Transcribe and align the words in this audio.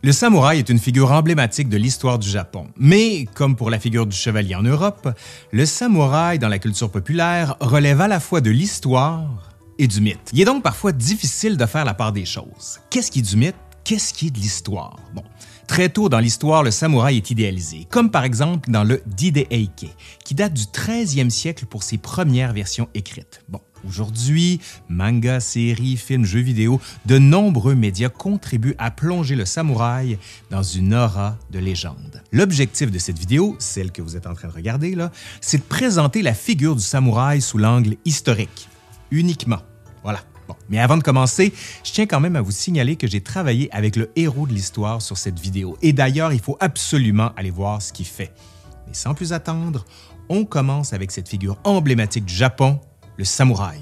Le 0.00 0.12
samouraï 0.12 0.60
est 0.60 0.68
une 0.68 0.78
figure 0.78 1.10
emblématique 1.10 1.68
de 1.68 1.76
l'histoire 1.76 2.20
du 2.20 2.28
Japon. 2.28 2.68
Mais, 2.76 3.26
comme 3.34 3.56
pour 3.56 3.68
la 3.68 3.80
figure 3.80 4.06
du 4.06 4.16
chevalier 4.16 4.54
en 4.54 4.62
Europe, 4.62 5.08
le 5.50 5.66
samouraï 5.66 6.38
dans 6.38 6.48
la 6.48 6.60
culture 6.60 6.88
populaire 6.88 7.56
relève 7.58 8.00
à 8.00 8.06
la 8.06 8.20
fois 8.20 8.40
de 8.40 8.50
l'histoire 8.50 9.26
et 9.76 9.88
du 9.88 10.00
mythe. 10.00 10.30
Il 10.32 10.40
est 10.40 10.44
donc 10.44 10.62
parfois 10.62 10.92
difficile 10.92 11.56
de 11.56 11.66
faire 11.66 11.84
la 11.84 11.94
part 11.94 12.12
des 12.12 12.24
choses. 12.24 12.78
Qu'est-ce 12.90 13.10
qui 13.10 13.18
est 13.18 13.22
du 13.22 13.36
mythe? 13.36 13.56
Qu'est-ce 13.82 14.14
qui 14.14 14.28
est 14.28 14.30
de 14.30 14.38
l'histoire? 14.38 15.00
Bon, 15.14 15.24
Très 15.68 15.90
tôt 15.90 16.08
dans 16.08 16.18
l'histoire, 16.18 16.62
le 16.62 16.70
samouraï 16.70 17.18
est 17.18 17.30
idéalisé, 17.30 17.86
comme 17.90 18.10
par 18.10 18.24
exemple 18.24 18.70
dans 18.70 18.84
le 18.84 19.02
Dideheike, 19.04 19.94
qui 20.24 20.34
date 20.34 20.54
du 20.54 20.62
13e 20.62 21.28
siècle 21.28 21.66
pour 21.66 21.82
ses 21.82 21.98
premières 21.98 22.54
versions 22.54 22.88
écrites. 22.94 23.42
Bon, 23.50 23.60
Aujourd'hui, 23.86 24.60
manga, 24.88 25.40
séries, 25.40 25.96
films, 25.96 26.24
jeux 26.24 26.40
vidéo, 26.40 26.80
de 27.06 27.18
nombreux 27.18 27.74
médias 27.74 28.08
contribuent 28.08 28.74
à 28.78 28.90
plonger 28.90 29.36
le 29.36 29.44
samouraï 29.44 30.18
dans 30.50 30.62
une 30.62 30.94
aura 30.94 31.36
de 31.50 31.58
légende. 31.58 32.22
L'objectif 32.32 32.90
de 32.90 32.98
cette 32.98 33.18
vidéo, 33.18 33.56
celle 33.58 33.92
que 33.92 34.02
vous 34.02 34.16
êtes 34.16 34.26
en 34.26 34.34
train 34.34 34.48
de 34.48 34.52
regarder 34.52 34.94
là, 34.94 35.10
c'est 35.40 35.58
de 35.58 35.62
présenter 35.62 36.22
la 36.22 36.34
figure 36.34 36.76
du 36.76 36.82
samouraï 36.82 37.40
sous 37.40 37.58
l'angle 37.58 37.96
historique, 38.04 38.68
uniquement. 39.10 39.60
Voilà. 40.02 40.20
Bon. 40.48 40.56
Mais 40.70 40.78
avant 40.78 40.96
de 40.96 41.02
commencer, 41.02 41.52
je 41.84 41.92
tiens 41.92 42.06
quand 42.06 42.20
même 42.20 42.34
à 42.34 42.40
vous 42.40 42.52
signaler 42.52 42.96
que 42.96 43.06
j'ai 43.06 43.20
travaillé 43.20 43.68
avec 43.70 43.96
le 43.96 44.10
héros 44.16 44.46
de 44.46 44.54
l'histoire 44.54 45.02
sur 45.02 45.18
cette 45.18 45.38
vidéo. 45.38 45.76
Et 45.82 45.92
d'ailleurs, 45.92 46.32
il 46.32 46.40
faut 46.40 46.56
absolument 46.58 47.32
aller 47.36 47.50
voir 47.50 47.82
ce 47.82 47.92
qu'il 47.92 48.06
fait. 48.06 48.32
Mais 48.86 48.94
sans 48.94 49.12
plus 49.12 49.34
attendre, 49.34 49.84
on 50.30 50.46
commence 50.46 50.94
avec 50.94 51.10
cette 51.10 51.28
figure 51.28 51.58
emblématique 51.64 52.24
du 52.24 52.34
Japon, 52.34 52.80
le 53.18 53.24
samouraï. 53.24 53.80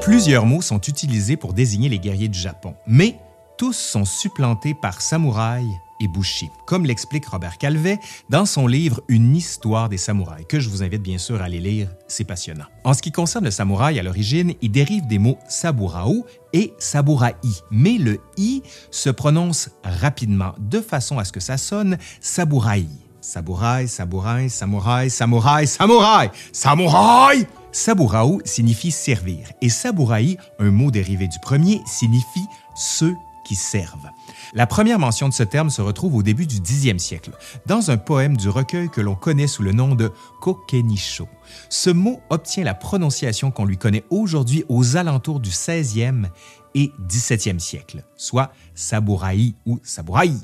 Plusieurs 0.00 0.46
mots 0.46 0.62
sont 0.62 0.80
utilisés 0.80 1.36
pour 1.36 1.52
désigner 1.52 1.88
les 1.88 1.98
guerriers 1.98 2.28
du 2.28 2.38
Japon, 2.38 2.76
mais 2.86 3.18
tous 3.58 3.72
sont 3.72 4.04
supplantés 4.04 4.74
par 4.80 5.02
samouraï 5.02 5.66
et 6.00 6.08
bushi, 6.08 6.50
comme 6.66 6.84
l'explique 6.84 7.26
Robert 7.26 7.58
Calvet 7.58 7.98
dans 8.28 8.46
son 8.46 8.66
livre 8.66 9.00
Une 9.08 9.36
histoire 9.36 9.88
des 9.88 9.98
samouraïs, 9.98 10.46
que 10.48 10.60
je 10.60 10.68
vous 10.68 10.82
invite 10.82 11.02
bien 11.02 11.18
sûr 11.18 11.40
à 11.40 11.44
aller 11.44 11.60
lire, 11.60 11.88
c'est 12.08 12.24
passionnant. 12.24 12.66
En 12.84 12.94
ce 12.94 13.02
qui 13.02 13.12
concerne 13.12 13.44
le 13.44 13.50
samouraï, 13.50 13.98
à 13.98 14.02
l'origine, 14.02 14.54
il 14.62 14.70
dérive 14.70 15.06
des 15.06 15.18
mots 15.18 15.38
saburao 15.48 16.26
et 16.52 16.72
saburaï, 16.78 17.34
mais 17.70 17.98
le 17.98 18.20
i 18.36 18.62
se 18.90 19.10
prononce 19.10 19.70
rapidement, 19.84 20.54
de 20.58 20.80
façon 20.80 21.18
à 21.18 21.24
ce 21.24 21.32
que 21.32 21.40
ça 21.40 21.56
sonne 21.56 21.98
sabouraï. 22.20 22.86
Sabouraï, 23.20 23.88
sabouraï, 23.88 24.48
samouraï, 24.48 25.10
samouraï, 25.10 25.66
samouraï, 25.66 26.30
samouraï! 26.52 27.46
Saburao 27.72 28.40
signifie 28.46 28.90
servir 28.90 29.50
et 29.60 29.68
sabouraï, 29.68 30.38
un 30.58 30.70
mot 30.70 30.90
dérivé 30.90 31.28
du 31.28 31.38
premier, 31.40 31.82
signifie 31.86 32.46
ceux 32.74 33.14
qui 33.46 33.54
servent. 33.54 34.10
La 34.54 34.66
première 34.66 34.98
mention 34.98 35.28
de 35.28 35.32
ce 35.32 35.44
terme 35.44 35.70
se 35.70 35.80
retrouve 35.80 36.16
au 36.16 36.22
début 36.24 36.48
du 36.48 36.56
10e 36.56 36.98
siècle, 36.98 37.30
dans 37.66 37.92
un 37.92 37.96
poème 37.96 38.36
du 38.36 38.48
recueil 38.48 38.88
que 38.90 39.00
l'on 39.00 39.14
connaît 39.14 39.46
sous 39.46 39.62
le 39.62 39.70
nom 39.70 39.94
de 39.94 40.10
Kokenisho. 40.40 41.28
Ce 41.68 41.90
mot 41.90 42.20
obtient 42.28 42.64
la 42.64 42.74
prononciation 42.74 43.52
qu'on 43.52 43.64
lui 43.64 43.78
connaît 43.78 44.04
aujourd'hui 44.10 44.64
aux 44.68 44.96
alentours 44.96 45.38
du 45.38 45.50
16e 45.50 46.26
et 46.74 46.90
17e 47.08 47.60
siècle, 47.60 48.04
soit 48.16 48.50
sabouraï 48.74 49.54
ou. 49.64 49.78
Samouraï. 49.84 50.34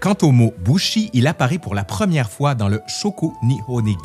Quant 0.00 0.16
au 0.22 0.32
mot 0.32 0.54
bushi, 0.64 1.10
il 1.12 1.26
apparaît 1.26 1.58
pour 1.58 1.74
la 1.74 1.84
première 1.84 2.30
fois 2.30 2.54
dans 2.54 2.68
le 2.68 2.80
Shoku 2.88 3.36
Nihonegi, 3.42 3.98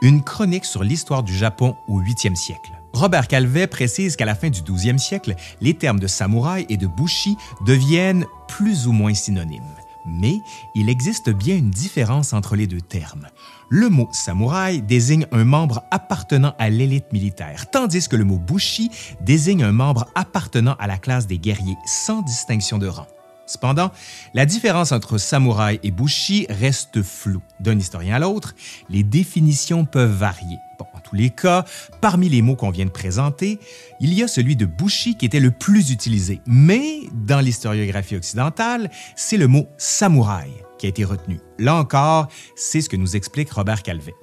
une 0.00 0.24
chronique 0.24 0.64
sur 0.64 0.82
l'histoire 0.82 1.22
du 1.22 1.36
Japon 1.36 1.76
au 1.88 2.00
8e 2.00 2.34
siècle. 2.34 2.77
Robert 2.92 3.28
Calvet 3.28 3.66
précise 3.66 4.16
qu'à 4.16 4.24
la 4.24 4.34
fin 4.34 4.50
du 4.50 4.60
12e 4.60 4.98
siècle, 4.98 5.34
les 5.60 5.74
termes 5.74 6.00
de 6.00 6.06
samouraï 6.06 6.66
et 6.68 6.76
de 6.76 6.86
bushi 6.86 7.36
deviennent 7.66 8.26
plus 8.48 8.86
ou 8.86 8.92
moins 8.92 9.14
synonymes. 9.14 9.62
Mais 10.06 10.40
il 10.74 10.88
existe 10.88 11.30
bien 11.30 11.56
une 11.56 11.70
différence 11.70 12.32
entre 12.32 12.56
les 12.56 12.66
deux 12.66 12.80
termes. 12.80 13.28
Le 13.68 13.90
mot 13.90 14.08
samouraï 14.12 14.80
désigne 14.80 15.26
un 15.32 15.44
membre 15.44 15.82
appartenant 15.90 16.54
à 16.58 16.70
l'élite 16.70 17.12
militaire, 17.12 17.70
tandis 17.70 18.08
que 18.08 18.16
le 18.16 18.24
mot 18.24 18.38
bushi 18.38 18.90
désigne 19.20 19.62
un 19.62 19.72
membre 19.72 20.06
appartenant 20.14 20.76
à 20.78 20.86
la 20.86 20.96
classe 20.96 21.26
des 21.26 21.38
guerriers 21.38 21.76
sans 21.84 22.22
distinction 22.22 22.78
de 22.78 22.86
rang. 22.86 23.06
Cependant, 23.48 23.90
la 24.34 24.44
différence 24.44 24.92
entre 24.92 25.16
samouraï 25.16 25.80
et 25.82 25.90
bushi 25.90 26.46
reste 26.50 27.02
floue. 27.02 27.40
D'un 27.60 27.78
historien 27.78 28.16
à 28.16 28.18
l'autre, 28.18 28.54
les 28.90 29.02
définitions 29.02 29.86
peuvent 29.86 30.12
varier. 30.12 30.58
En 30.94 31.00
tous 31.00 31.16
les 31.16 31.30
cas, 31.30 31.64
parmi 32.02 32.28
les 32.28 32.42
mots 32.42 32.54
qu'on 32.54 32.70
vient 32.70 32.84
de 32.84 32.90
présenter, 32.90 33.58
il 34.00 34.12
y 34.12 34.22
a 34.22 34.28
celui 34.28 34.54
de 34.54 34.66
bushi 34.66 35.16
qui 35.16 35.24
était 35.24 35.40
le 35.40 35.50
plus 35.50 35.90
utilisé, 35.90 36.42
mais 36.46 37.00
dans 37.14 37.40
l'historiographie 37.40 38.16
occidentale, 38.16 38.90
c'est 39.16 39.38
le 39.38 39.48
mot 39.48 39.66
samouraï 39.78 40.50
qui 40.78 40.84
a 40.84 40.90
été 40.90 41.04
retenu. 41.04 41.40
Là 41.58 41.74
encore, 41.74 42.28
c'est 42.54 42.82
ce 42.82 42.90
que 42.90 42.96
nous 42.96 43.16
explique 43.16 43.50
Robert 43.50 43.82
Calvet. 43.82 44.14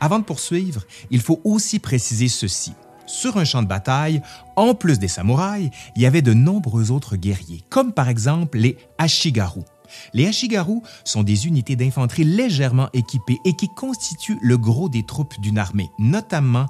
Avant 0.00 0.20
de 0.20 0.24
poursuivre, 0.24 0.84
il 1.10 1.20
faut 1.20 1.40
aussi 1.42 1.80
préciser 1.80 2.28
ceci 2.28 2.72
sur 3.10 3.36
un 3.36 3.44
champ 3.44 3.62
de 3.62 3.68
bataille, 3.68 4.22
en 4.56 4.74
plus 4.74 4.98
des 4.98 5.08
samouraïs, 5.08 5.70
il 5.96 6.02
y 6.02 6.06
avait 6.06 6.22
de 6.22 6.32
nombreux 6.32 6.90
autres 6.90 7.16
guerriers, 7.16 7.64
comme 7.68 7.92
par 7.92 8.08
exemple 8.08 8.58
les 8.58 8.78
Ashigaru. 8.98 9.62
Les 10.14 10.26
Ashigaru 10.26 10.80
sont 11.04 11.24
des 11.24 11.48
unités 11.48 11.74
d'infanterie 11.74 12.24
légèrement 12.24 12.88
équipées 12.92 13.38
et 13.44 13.54
qui 13.54 13.68
constituent 13.76 14.38
le 14.40 14.56
gros 14.56 14.88
des 14.88 15.04
troupes 15.04 15.38
d'une 15.40 15.58
armée, 15.58 15.90
notamment 15.98 16.66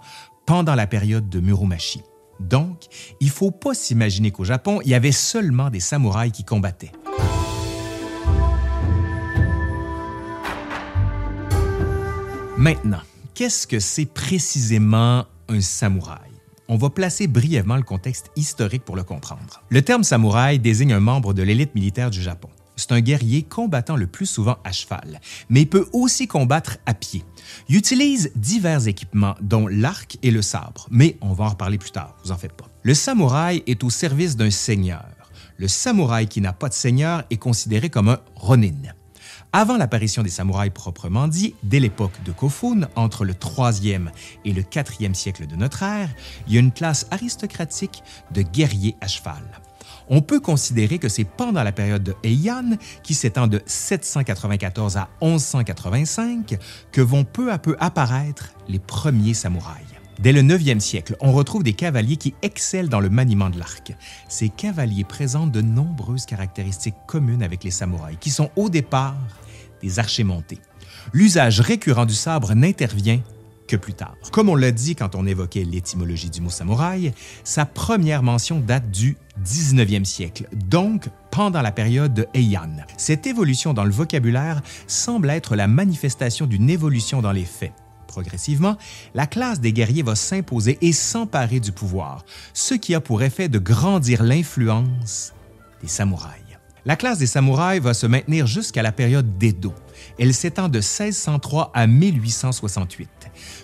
pendant 0.47 0.75
la 0.75 0.87
période 0.87 1.29
de 1.29 1.41
Muromachi. 1.41 2.03
Donc, 2.41 2.87
il 3.21 3.27
ne 3.27 3.33
faut 3.33 3.51
pas 3.51 3.75
s'imaginer 3.75 4.31
qu'au 4.31 4.45
Japon, 4.45 4.81
il 4.83 4.91
y 4.91 4.95
avait 4.95 5.13
seulement 5.13 5.69
des 5.69 5.81
samouraïs 5.81 6.33
qui 6.33 6.45
combattaient. 6.45 6.93
Maintenant, 12.57 13.01
qu'est-ce 13.35 13.67
que 13.67 13.79
c'est 13.79 14.07
précisément 14.07 15.27
un 15.49 15.61
samouraï? 15.61 16.30
On 16.71 16.77
va 16.77 16.89
placer 16.89 17.27
brièvement 17.27 17.77
le 17.77 17.83
contexte 17.83 18.31
historique 18.37 18.85
pour 18.85 18.95
le 18.95 19.03
comprendre. 19.03 19.61
Le 19.71 19.83
terme 19.83 20.05
samouraï 20.05 20.61
désigne 20.61 20.93
un 20.93 21.01
membre 21.01 21.35
de 21.35 21.43
l'élite 21.43 21.75
militaire 21.75 22.11
du 22.11 22.23
Japon. 22.23 22.49
C'est 22.77 22.93
un 22.93 23.01
guerrier 23.01 23.43
combattant 23.43 23.97
le 23.97 24.07
plus 24.07 24.25
souvent 24.25 24.57
à 24.63 24.71
cheval, 24.71 25.21
mais 25.49 25.67
peut 25.67 25.89
aussi 25.93 26.29
combattre 26.29 26.79
à 26.87 26.95
pied. 26.95 27.25
Il 27.69 27.77
utilise 27.77 28.31
divers 28.37 28.87
équipements, 28.87 29.35
dont 29.43 29.67
l'arc 29.67 30.17
et 30.23 30.31
le 30.31 30.43
sabre, 30.43 30.87
mais 30.91 31.19
on 31.21 31.33
va 31.33 31.45
en 31.45 31.49
reparler 31.49 31.77
plus 31.77 31.91
tard, 31.91 32.15
vous 32.25 32.31
en 32.31 32.39
faites 32.39 32.55
pas. 32.55 32.69
Le 32.85 32.95
samouraï 32.95 33.65
est 33.67 33.83
au 33.83 33.91
service 33.91 34.37
d'un 34.37 34.51
seigneur. 34.51 35.05
Le 35.59 35.67
samouraï 35.67 36.29
qui 36.29 36.41
n'a 36.41 36.53
pas 36.53 36.69
de 36.69 36.75
seigneur 36.75 37.25
est 37.31 37.37
considéré 37.37 37.91
comme 37.91 38.09
un 38.09 38.21
ronin. 38.37 38.95
Avant 39.53 39.77
l'apparition 39.77 40.23
des 40.23 40.31
samouraïs 40.31 40.71
proprement 40.73 41.27
dit, 41.27 41.57
dès 41.65 41.81
l'époque 41.81 42.23
de 42.25 42.31
Kofun, 42.31 42.89
entre 42.95 43.25
le 43.25 43.33
3e 43.33 44.11
et 44.45 44.53
le 44.53 44.63
4e 44.63 45.15
siècle 45.15 45.49
de 45.49 45.57
notre 45.57 45.83
ère, 45.83 46.09
il 46.47 46.55
y 46.55 46.57
a 46.57 46.61
une 46.61 46.71
classe 46.71 47.09
aristocratique 47.11 48.05
de 48.31 48.43
guerriers 48.43 48.95
à 49.01 49.09
cheval. 49.09 49.43
On 50.09 50.23
peut 50.23 50.39
considérer 50.39 50.99
que 50.99 51.09
c'est 51.09 51.25
pendant 51.25 51.65
la 51.65 51.73
période 51.73 52.05
de 52.05 52.15
Heian, 52.23 52.77
qui 53.03 53.15
s'étend 53.15 53.49
de 53.49 53.61
794 53.67 54.97
à 54.97 55.09
1185, 55.21 56.57
que 56.93 57.01
vont 57.01 57.25
peu 57.25 57.51
à 57.51 57.59
peu 57.59 57.77
apparaître 57.81 58.51
les 58.69 58.79
premiers 58.79 59.35
samouraïs. 59.35 60.00
Dès 60.21 60.33
le 60.33 60.43
9e 60.43 60.81
siècle, 60.81 61.17
on 61.21 61.33
retrouve 61.33 61.63
des 61.63 61.73
cavaliers 61.73 62.19
qui 62.19 62.35
excellent 62.43 62.91
dans 62.91 63.01
le 63.01 63.09
maniement 63.09 63.49
de 63.49 63.59
l'arc. 63.59 63.97
Ces 64.29 64.51
cavaliers 64.51 65.05
présentent 65.05 65.51
de 65.51 65.63
nombreuses 65.63 66.27
caractéristiques 66.27 66.97
communes 67.07 67.43
avec 67.43 67.65
les 67.65 67.71
samouraïs, 67.71 68.19
qui 68.21 68.29
sont 68.29 68.51
au 68.55 68.69
départ 68.69 69.17
des 69.83 69.99
archers 69.99 70.25
montés. 70.25 70.59
L'usage 71.15 71.61
récurrent 71.61 72.05
du 72.05 72.13
sabre 72.13 72.53
n'intervient 72.53 73.21
que 73.67 73.77
plus 73.77 73.95
tard. 73.95 74.15
Comme 74.31 74.51
on 74.51 74.57
l'a 74.57 74.73
dit 74.73 74.95
quand 74.95 75.15
on 75.15 75.25
évoquait 75.27 75.65
l'étymologie 75.65 76.29
du 76.29 76.43
mot 76.43 76.51
samouraï, 76.51 77.15
sa 77.43 77.65
première 77.65 78.23
mention 78.23 78.61
date 78.61 78.91
du 78.91 79.17
19e 79.43 80.05
siècle, 80.05 80.49
donc 80.53 81.09
pendant 81.31 81.63
la 81.63 81.73
période 81.73 82.13
de 82.13 82.27
Heian. 82.35 82.77
Cette 82.99 83.27
évolution 83.27 83.73
dans 83.73 83.85
le 83.85 83.91
vocabulaire 83.91 84.61
semble 84.87 85.31
être 85.31 85.57
la 85.57 85.67
manifestation 85.67 86.45
d'une 86.45 86.69
évolution 86.69 87.23
dans 87.23 87.33
les 87.33 87.47
faits. 87.47 87.73
Progressivement, 88.11 88.77
la 89.15 89.29
classe 89.29 89.61
des 89.61 89.73
guerriers 89.73 90.03
va 90.03 90.17
s'imposer 90.17 90.79
et 90.81 90.93
s'emparer 90.93 91.61
du 91.61 91.71
pouvoir, 91.71 92.25
ce 92.55 92.75
qui 92.75 92.93
a 92.97 93.01
pour 93.01 93.23
effet 93.23 93.49
de 93.49 93.61
grandir 93.61 94.25
l'influence 94.25 95.33
des 95.81 95.87
samouraïs. 95.87 96.43
La 96.85 96.97
classe 96.97 97.19
des 97.19 97.29
samouraïs 97.29 97.81
va 97.81 97.95
se 97.95 98.09
maintenir 98.09 98.49
jusqu'à 98.49 98.83
la 98.83 98.91
période 98.91 99.39
d'Edo. 99.39 99.73
Elle 100.19 100.35
s'étend 100.35 100.69
de 100.69 100.79
1603 100.79 101.71
à 101.73 101.87
1868. 101.87 103.20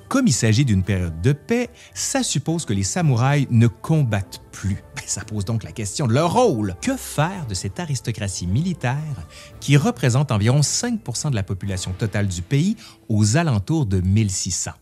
Comme 0.09 0.27
il 0.27 0.33
s'agit 0.33 0.65
d'une 0.65 0.83
période 0.83 1.21
de 1.21 1.33
paix, 1.33 1.71
ça 1.95 2.23
suppose 2.23 2.65
que 2.65 2.73
les 2.73 2.83
samouraïs 2.83 3.47
ne 3.51 3.67
combattent 3.67 4.43
plus. 4.53 4.83
Ça 5.07 5.23
pose 5.25 5.45
donc 5.45 5.63
la 5.63 5.71
question 5.71 6.09
de 6.09 6.15
leur 6.15 6.33
rôle. 6.33 6.75
Que 6.83 6.97
faire 6.97 7.47
de 7.47 7.55
cette 7.55 7.79
aristocratie 7.79 8.47
militaire 8.47 9.27
qui 9.61 9.77
représente 9.77 10.33
environ 10.33 10.61
5% 10.61 11.31
de 11.31 11.37
la 11.37 11.45
population 11.45 11.93
totale 11.93 12.27
du 12.27 12.43
pays 12.43 12.77
aux 13.09 13.37
alentours 13.37 13.87
de 13.87 14.01
1600? 14.01 14.73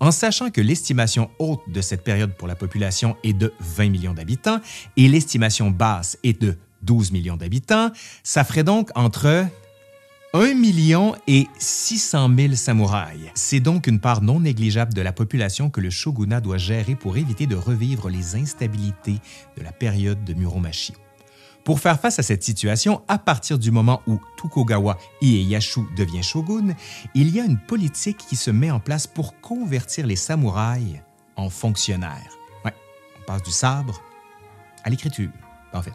En 0.00 0.10
sachant 0.10 0.50
que 0.50 0.60
l'estimation 0.60 1.30
haute 1.38 1.60
de 1.68 1.80
cette 1.80 2.02
période 2.02 2.34
pour 2.34 2.48
la 2.48 2.56
population 2.56 3.16
est 3.22 3.34
de 3.34 3.52
20 3.60 3.90
millions 3.90 4.14
d'habitants 4.14 4.60
et 4.96 5.06
l'estimation 5.08 5.70
basse 5.70 6.18
est 6.24 6.40
de 6.40 6.56
12 6.82 7.12
millions 7.12 7.36
d'habitants, 7.36 7.90
ça 8.22 8.42
ferait 8.44 8.64
donc 8.64 8.90
entre 8.94 9.46
1 10.32 10.54
million 10.54 11.16
et 11.26 11.48
600 11.58 12.30
000 12.36 12.54
samouraïs. 12.54 13.30
C'est 13.34 13.58
donc 13.58 13.88
une 13.88 13.98
part 13.98 14.22
non 14.22 14.38
négligeable 14.38 14.94
de 14.94 15.02
la 15.02 15.12
population 15.12 15.70
que 15.70 15.80
le 15.80 15.90
shogunat 15.90 16.40
doit 16.40 16.56
gérer 16.56 16.94
pour 16.94 17.16
éviter 17.16 17.48
de 17.48 17.56
revivre 17.56 18.08
les 18.08 18.36
instabilités 18.36 19.18
de 19.56 19.62
la 19.64 19.72
période 19.72 20.22
de 20.22 20.34
Muromachi. 20.34 20.94
Pour 21.64 21.80
faire 21.80 21.98
face 21.98 22.20
à 22.20 22.22
cette 22.22 22.44
situation, 22.44 23.02
à 23.08 23.18
partir 23.18 23.58
du 23.58 23.72
moment 23.72 24.02
où 24.06 24.20
Tokugawa 24.36 24.98
Ieyasu 25.20 25.80
devient 25.96 26.22
shogun, 26.22 26.74
il 27.14 27.34
y 27.34 27.40
a 27.40 27.44
une 27.44 27.58
politique 27.58 28.18
qui 28.18 28.36
se 28.36 28.52
met 28.52 28.70
en 28.70 28.78
place 28.78 29.08
pour 29.08 29.40
convertir 29.40 30.06
les 30.06 30.16
samouraïs 30.16 31.00
en 31.34 31.50
fonctionnaires. 31.50 32.38
On 32.64 33.26
passe 33.26 33.42
du 33.42 33.50
sabre 33.50 34.00
à 34.84 34.90
l'écriture, 34.90 35.30
en 35.72 35.82
fait. 35.82 35.92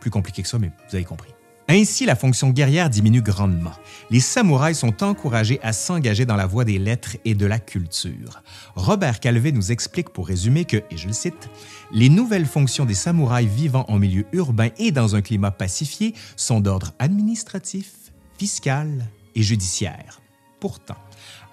Plus 0.00 0.10
compliqué 0.10 0.42
que 0.42 0.48
ça, 0.48 0.58
mais 0.58 0.70
vous 0.88 0.94
avez 0.94 1.04
compris. 1.04 1.31
Ainsi, 1.74 2.04
la 2.04 2.16
fonction 2.16 2.50
guerrière 2.50 2.90
diminue 2.90 3.22
grandement. 3.22 3.72
Les 4.10 4.20
samouraïs 4.20 4.78
sont 4.78 5.02
encouragés 5.02 5.58
à 5.62 5.72
s'engager 5.72 6.26
dans 6.26 6.36
la 6.36 6.44
voie 6.44 6.66
des 6.66 6.78
lettres 6.78 7.16
et 7.24 7.34
de 7.34 7.46
la 7.46 7.58
culture. 7.58 8.42
Robert 8.74 9.20
Calvet 9.20 9.52
nous 9.52 9.72
explique 9.72 10.10
pour 10.10 10.28
résumer 10.28 10.66
que, 10.66 10.76
et 10.90 10.98
je 10.98 11.06
le 11.06 11.14
cite, 11.14 11.48
Les 11.90 12.10
nouvelles 12.10 12.44
fonctions 12.44 12.84
des 12.84 12.92
samouraïs 12.92 13.48
vivant 13.48 13.86
en 13.88 13.98
milieu 13.98 14.26
urbain 14.32 14.68
et 14.76 14.92
dans 14.92 15.16
un 15.16 15.22
climat 15.22 15.50
pacifié 15.50 16.12
sont 16.36 16.60
d'ordre 16.60 16.92
administratif, 16.98 18.12
fiscal 18.36 19.08
et 19.34 19.42
judiciaire. 19.42 20.20
Pourtant, 20.60 20.98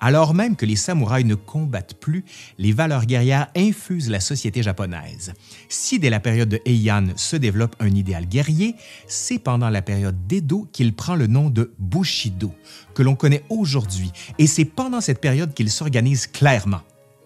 alors 0.02 0.34
même 0.34 0.56
que 0.56 0.66
les 0.66 0.76
samouraïs 0.76 1.26
ne 1.26 1.36
combattent 1.36 1.96
plus, 1.96 2.24
les 2.58 2.72
valeurs 2.72 3.06
guerrières 3.06 3.48
infusent 3.56 4.10
la 4.10 4.20
société 4.20 4.64
japonaise. 4.64 5.34
Si 5.68 6.00
dès 6.00 6.10
la 6.10 6.20
période 6.20 6.50
de 6.50 6.62
Heian 6.66 7.08
se 7.16 7.36
développe 7.36 7.76
un 7.80 7.90
idéal 7.90 8.26
guerrier, 8.26 8.76
c'est 9.08 9.40
pendant 9.40 9.70
la 9.70 9.82
période 9.82 10.28
d'Edo 10.28 10.68
qu'il 10.72 10.94
prend 10.94 11.16
le 11.16 11.28
nom 11.28 11.50
de 11.50 11.74
Bushido, 11.80 12.54
que 12.94 13.04
l'on 13.04 13.16
connaît 13.16 13.44
aujourd'hui, 13.50 14.12
et 14.38 14.48
c'est 14.48 14.66
pendant 14.66 15.02
cette 15.02 15.22
période 15.22 15.54
qu'il 15.54 15.70
s'organise 15.70 16.28
clairement. 16.28 16.82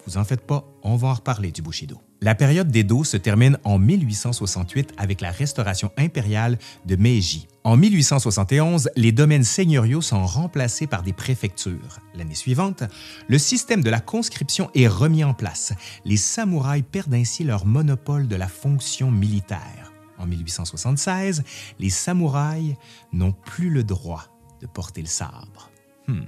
Vous 0.06 0.18
en 0.18 0.24
faites 0.24 0.42
pas, 0.42 0.66
on 0.84 0.96
va 0.96 1.10
en 1.10 1.14
reparler 1.14 1.52
du 1.52 1.62
Bushido. 1.62 2.00
La 2.24 2.36
période 2.36 2.70
d'Edo 2.70 3.04
se 3.04 3.18
termine 3.18 3.58
en 3.66 3.78
1868 3.78 4.94
avec 4.96 5.20
la 5.20 5.30
restauration 5.30 5.92
impériale 5.98 6.58
de 6.86 6.96
Meiji. 6.96 7.50
En 7.66 7.76
1871, 7.76 8.90
les 8.96 9.12
domaines 9.12 9.44
seigneuriaux 9.44 10.00
sont 10.00 10.26
remplacés 10.26 10.88
par 10.88 11.04
des 11.04 11.12
préfectures. 11.12 12.00
L'année 12.16 12.34
suivante, 12.34 12.84
le 13.28 13.38
système 13.38 13.84
de 13.84 13.90
la 13.90 14.00
conscription 14.00 14.72
est 14.74 14.88
remis 14.88 15.26
en 15.26 15.34
place. 15.34 15.74
Les 16.06 16.16
samouraïs 16.16 16.86
perdent 16.90 17.14
ainsi 17.14 17.44
leur 17.44 17.66
monopole 17.66 18.30
de 18.30 18.38
la 18.38 18.48
fonction 18.48 19.12
militaire. 19.12 19.92
En 20.18 20.26
1876, 20.26 21.44
les 21.78 21.90
samouraïs 21.90 22.76
n'ont 23.12 23.34
plus 23.34 23.70
le 23.70 23.84
droit 23.84 24.24
de 24.62 24.68
porter 24.68 25.02
le 25.02 25.08
sabre. 25.08 25.70
Hmm. 26.08 26.22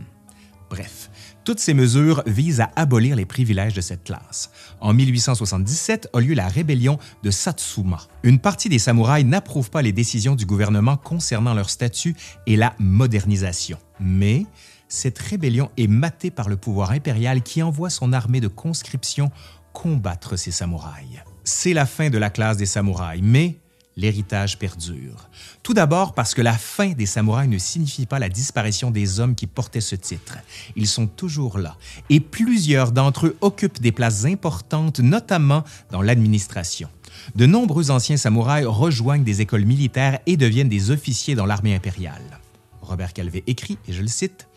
Bref, 0.76 1.10
toutes 1.46 1.60
ces 1.60 1.74
mesures 1.74 2.22
visent 2.26 2.60
à 2.60 2.70
abolir 2.76 3.16
les 3.16 3.26
privilèges 3.26 3.74
de 3.74 3.80
cette 3.80 4.04
classe. 4.04 4.52
En 4.82 4.94
1877 4.94 6.10
a 6.12 6.20
lieu 6.20 6.34
la 6.34 6.50
rébellion 6.50 7.00
de 7.24 7.32
Satsuma. 7.32 8.00
Une 8.24 8.40
partie 8.40 8.68
des 8.68 8.78
samouraïs 8.78 9.26
n'approuve 9.26 9.70
pas 9.70 9.82
les 9.82 9.94
décisions 9.94 10.36
du 10.36 10.46
gouvernement 10.46 10.98
concernant 10.98 11.54
leur 11.54 11.70
statut 11.70 12.14
et 12.46 12.58
la 12.58 12.76
modernisation. 12.78 13.78
Mais 14.02 14.46
cette 14.90 15.18
rébellion 15.18 15.72
est 15.78 15.88
matée 15.88 16.30
par 16.30 16.50
le 16.50 16.58
pouvoir 16.58 16.92
impérial 16.92 17.42
qui 17.42 17.64
envoie 17.64 17.90
son 17.90 18.12
armée 18.12 18.42
de 18.42 18.50
conscription 18.50 19.32
combattre 19.72 20.36
ces 20.36 20.52
samouraïs. 20.52 21.24
C'est 21.46 21.74
la 21.74 21.86
fin 21.86 22.10
de 22.10 22.18
la 22.18 22.30
classe 22.30 22.58
des 22.58 22.66
samouraïs, 22.66 23.24
mais 23.24 23.62
l'héritage 23.98 24.60
perdure. 24.60 25.30
Tout 25.64 25.74
d'abord 25.74 26.14
parce 26.14 26.34
que 26.34 26.42
la 26.42 26.58
fin 26.58 26.92
des 26.92 27.06
samouraïs 27.06 27.50
ne 27.50 27.58
signifie 27.58 28.06
pas 28.06 28.20
la 28.20 28.30
disparition 28.30 28.92
des 28.92 29.20
hommes 29.20 29.36
qui 29.36 29.48
portaient 29.48 29.82
ce 29.82 29.96
titre. 29.96 30.38
Ils 30.76 30.88
sont 30.88 31.08
toujours 31.08 31.58
là 31.58 31.78
et 32.10 32.20
plusieurs 32.20 32.92
d'entre 32.92 33.28
eux 33.28 33.38
occupent 33.42 33.82
des 33.82 33.92
places 33.92 34.26
importantes, 34.26 35.00
notamment 35.00 35.64
dans 35.92 36.02
l'administration. 36.02 36.90
De 37.36 37.46
nombreux 37.46 37.92
anciens 37.92 38.18
samouraïs 38.18 38.68
rejoignent 38.68 39.24
des 39.24 39.42
écoles 39.42 39.66
militaires 39.66 40.20
et 40.26 40.38
deviennent 40.38 40.70
des 40.70 40.92
officiers 40.92 41.36
dans 41.36 41.46
l'armée 41.46 41.76
impériale. 41.76 42.40
Robert 42.82 43.14
Calvet 43.14 43.44
écrit, 43.48 43.78
et 43.88 43.94
je 43.94 44.02
le 44.02 44.08
cite, 44.08 44.48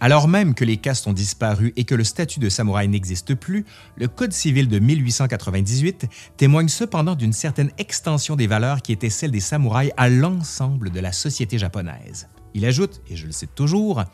alors 0.00 0.28
même 0.28 0.54
que 0.54 0.64
les 0.64 0.76
castes 0.76 1.06
ont 1.06 1.12
disparu 1.12 1.72
et 1.76 1.84
que 1.84 1.94
le 1.94 2.04
statut 2.04 2.40
de 2.40 2.48
samouraï 2.48 2.88
n'existe 2.88 3.34
plus, 3.34 3.64
le 3.96 4.08
Code 4.08 4.32
civil 4.32 4.68
de 4.68 4.78
1898 4.78 6.06
témoigne 6.36 6.68
cependant 6.68 7.14
d'une 7.14 7.32
certaine 7.32 7.70
extension 7.78 8.36
des 8.36 8.46
valeurs 8.46 8.82
qui 8.82 8.92
étaient 8.92 9.10
celles 9.10 9.30
des 9.30 9.40
samouraïs 9.40 9.92
à 9.96 10.08
l'ensemble 10.08 10.90
de 10.90 11.00
la 11.00 11.12
société 11.12 11.58
japonaise. 11.58 12.28
Il 12.54 12.64
ajoute, 12.64 13.02
et 13.08 13.16
je 13.16 13.26
le 13.26 13.32
cite 13.32 13.54
toujours, 13.54 14.04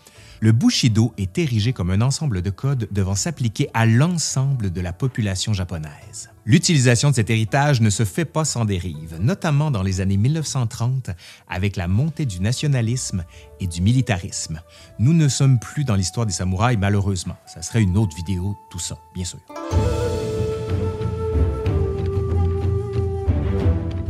le 0.41 0.53
Bushido 0.53 1.13
est 1.19 1.37
érigé 1.37 1.75
comme 1.75 1.91
un 1.91 2.01
ensemble 2.01 2.41
de 2.41 2.49
codes 2.49 2.89
devant 2.91 3.15
s'appliquer 3.15 3.69
à 3.75 3.85
l'ensemble 3.85 4.71
de 4.71 4.81
la 4.81 4.95
population 4.95 5.53
japonaise. 5.53 6.31
L'utilisation 6.51 7.11
de 7.11 7.15
cet 7.15 7.31
héritage 7.31 7.81
ne 7.81 7.91
se 7.91 8.05
fait 8.05 8.25
pas 8.25 8.45
sans 8.45 8.65
dérive, 8.65 9.19
notamment 9.21 9.71
dans 9.71 9.85
les 9.85 10.01
années 10.01 10.17
1930 10.17 11.11
avec 11.49 11.77
la 11.77 11.87
montée 11.87 12.27
du 12.27 12.41
nationalisme 12.41 13.25
et 13.61 13.69
du 13.69 13.81
militarisme. 13.81 14.61
Nous 14.99 15.13
ne 15.13 15.29
sommes 15.29 15.61
plus 15.61 15.85
dans 15.85 15.95
l'histoire 15.95 16.27
des 16.27 16.33
samouraïs, 16.33 16.77
malheureusement. 16.77 17.37
Ça 17.47 17.63
serait 17.63 17.81
une 17.81 17.97
autre 17.97 18.17
vidéo, 18.17 18.59
tout 18.69 18.81
ça, 18.81 18.99
bien 19.15 19.25
sûr. 19.25 19.39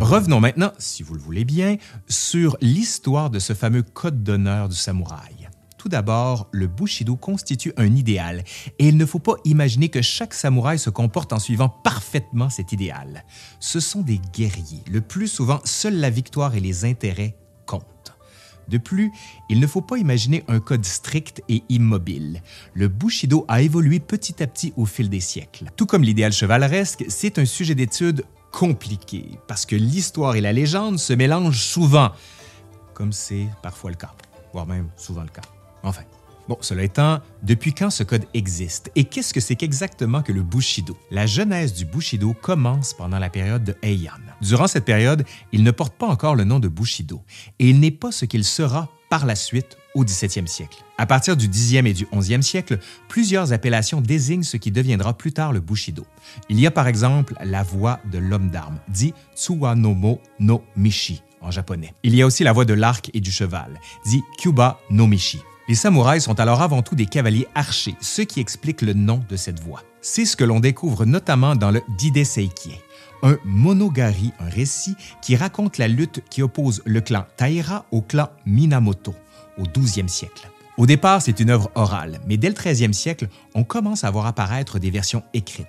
Revenons 0.00 0.40
maintenant, 0.40 0.72
si 0.78 1.02
vous 1.02 1.12
le 1.12 1.20
voulez 1.20 1.44
bien, 1.44 1.76
sur 2.08 2.56
l'histoire 2.62 3.28
de 3.28 3.38
ce 3.38 3.52
fameux 3.52 3.82
code 3.82 4.22
d'honneur 4.22 4.70
du 4.70 4.76
samouraï. 4.76 5.39
Tout 5.80 5.88
d'abord, 5.88 6.46
le 6.52 6.66
Bushido 6.66 7.16
constitue 7.16 7.72
un 7.78 7.96
idéal 7.96 8.44
et 8.78 8.88
il 8.88 8.98
ne 8.98 9.06
faut 9.06 9.18
pas 9.18 9.36
imaginer 9.46 9.88
que 9.88 10.02
chaque 10.02 10.34
samouraï 10.34 10.78
se 10.78 10.90
comporte 10.90 11.32
en 11.32 11.38
suivant 11.38 11.70
parfaitement 11.70 12.50
cet 12.50 12.72
idéal. 12.72 13.24
Ce 13.60 13.80
sont 13.80 14.02
des 14.02 14.20
guerriers. 14.34 14.82
Le 14.90 15.00
plus 15.00 15.26
souvent, 15.26 15.58
seule 15.64 15.98
la 15.98 16.10
victoire 16.10 16.54
et 16.54 16.60
les 16.60 16.84
intérêts 16.84 17.34
comptent. 17.64 18.12
De 18.68 18.76
plus, 18.76 19.10
il 19.48 19.58
ne 19.58 19.66
faut 19.66 19.80
pas 19.80 19.96
imaginer 19.96 20.44
un 20.48 20.60
code 20.60 20.84
strict 20.84 21.42
et 21.48 21.62
immobile. 21.70 22.42
Le 22.74 22.88
Bushido 22.88 23.46
a 23.48 23.62
évolué 23.62 24.00
petit 24.00 24.42
à 24.42 24.46
petit 24.46 24.74
au 24.76 24.84
fil 24.84 25.08
des 25.08 25.20
siècles. 25.20 25.70
Tout 25.76 25.86
comme 25.86 26.02
l'idéal 26.02 26.34
chevaleresque, 26.34 27.06
c'est 27.08 27.38
un 27.38 27.46
sujet 27.46 27.74
d'étude 27.74 28.26
compliqué 28.52 29.30
parce 29.48 29.64
que 29.64 29.76
l'histoire 29.76 30.36
et 30.36 30.42
la 30.42 30.52
légende 30.52 30.98
se 30.98 31.14
mélangent 31.14 31.64
souvent, 31.64 32.10
comme 32.92 33.14
c'est 33.14 33.48
parfois 33.62 33.88
le 33.88 33.96
cas, 33.96 34.12
voire 34.52 34.66
même 34.66 34.90
souvent 34.98 35.22
le 35.22 35.28
cas. 35.28 35.40
Enfin. 35.82 36.02
Bon, 36.48 36.58
cela 36.62 36.82
étant, 36.82 37.20
depuis 37.44 37.72
quand 37.72 37.90
ce 37.90 38.02
code 38.02 38.24
existe 38.34 38.90
et 38.96 39.04
qu'est-ce 39.04 39.32
que 39.32 39.38
c'est 39.38 39.54
qu'exactement 39.54 40.20
que 40.20 40.32
le 40.32 40.42
Bushido? 40.42 40.98
La 41.12 41.24
genèse 41.24 41.74
du 41.74 41.84
Bushido 41.84 42.34
commence 42.34 42.92
pendant 42.92 43.20
la 43.20 43.30
période 43.30 43.62
de 43.62 43.76
Heian. 43.82 44.18
Durant 44.40 44.66
cette 44.66 44.84
période, 44.84 45.24
il 45.52 45.62
ne 45.62 45.70
porte 45.70 45.94
pas 45.94 46.08
encore 46.08 46.34
le 46.34 46.42
nom 46.42 46.58
de 46.58 46.66
Bushido 46.66 47.22
et 47.60 47.70
il 47.70 47.78
n'est 47.78 47.92
pas 47.92 48.10
ce 48.10 48.24
qu'il 48.24 48.42
sera 48.42 48.88
par 49.10 49.26
la 49.26 49.36
suite 49.36 49.76
au 49.94 50.04
17e 50.04 50.48
siècle. 50.48 50.82
À 50.98 51.06
partir 51.06 51.36
du 51.36 51.48
10e 51.48 51.86
et 51.86 51.92
du 51.92 52.06
11e 52.06 52.42
siècle, 52.42 52.80
plusieurs 53.08 53.52
appellations 53.52 54.00
désignent 54.00 54.42
ce 54.42 54.56
qui 54.56 54.72
deviendra 54.72 55.16
plus 55.16 55.32
tard 55.32 55.52
le 55.52 55.60
Bushido. 55.60 56.04
Il 56.48 56.58
y 56.58 56.66
a 56.66 56.72
par 56.72 56.88
exemple 56.88 57.34
la 57.44 57.62
voie 57.62 58.00
de 58.10 58.18
l'homme 58.18 58.50
d'armes, 58.50 58.80
dit 58.88 59.14
Tsuwanomo 59.36 60.20
no 60.40 60.64
Mishi 60.76 61.22
en 61.40 61.52
japonais. 61.52 61.94
Il 62.02 62.14
y 62.16 62.22
a 62.22 62.26
aussi 62.26 62.42
la 62.42 62.52
voie 62.52 62.64
de 62.64 62.74
l'arc 62.74 63.10
et 63.14 63.20
du 63.20 63.30
cheval, 63.30 63.78
dit 64.04 64.22
Kyuba 64.38 64.80
no 64.90 65.06
Mishi. 65.06 65.40
Les 65.68 65.74
samouraïs 65.74 66.24
sont 66.24 66.40
alors 66.40 66.62
avant 66.62 66.82
tout 66.82 66.94
des 66.94 67.06
cavaliers 67.06 67.46
archers, 67.54 67.94
ce 68.00 68.22
qui 68.22 68.40
explique 68.40 68.82
le 68.82 68.92
nom 68.92 69.22
de 69.28 69.36
cette 69.36 69.60
voie. 69.60 69.82
C'est 70.00 70.24
ce 70.24 70.36
que 70.36 70.44
l'on 70.44 70.60
découvre 70.60 71.04
notamment 71.04 71.54
dans 71.54 71.70
le 71.70 71.82
Dide 71.98 72.24
Seikie, 72.24 72.80
un 73.22 73.36
monogari, 73.44 74.32
un 74.40 74.48
récit 74.48 74.96
qui 75.22 75.36
raconte 75.36 75.78
la 75.78 75.88
lutte 75.88 76.22
qui 76.30 76.42
oppose 76.42 76.82
le 76.86 77.00
clan 77.00 77.24
Taira 77.36 77.84
au 77.90 78.00
clan 78.00 78.30
Minamoto 78.46 79.14
au 79.58 79.64
12e 79.64 80.08
siècle. 80.08 80.50
Au 80.78 80.86
départ, 80.86 81.20
c'est 81.20 81.40
une 81.40 81.50
œuvre 81.50 81.70
orale, 81.74 82.20
mais 82.26 82.38
dès 82.38 82.48
le 82.48 82.54
13e 82.54 82.94
siècle, 82.94 83.28
on 83.54 83.64
commence 83.64 84.02
à 84.02 84.10
voir 84.10 84.24
apparaître 84.24 84.78
des 84.78 84.90
versions 84.90 85.22
écrites. 85.34 85.66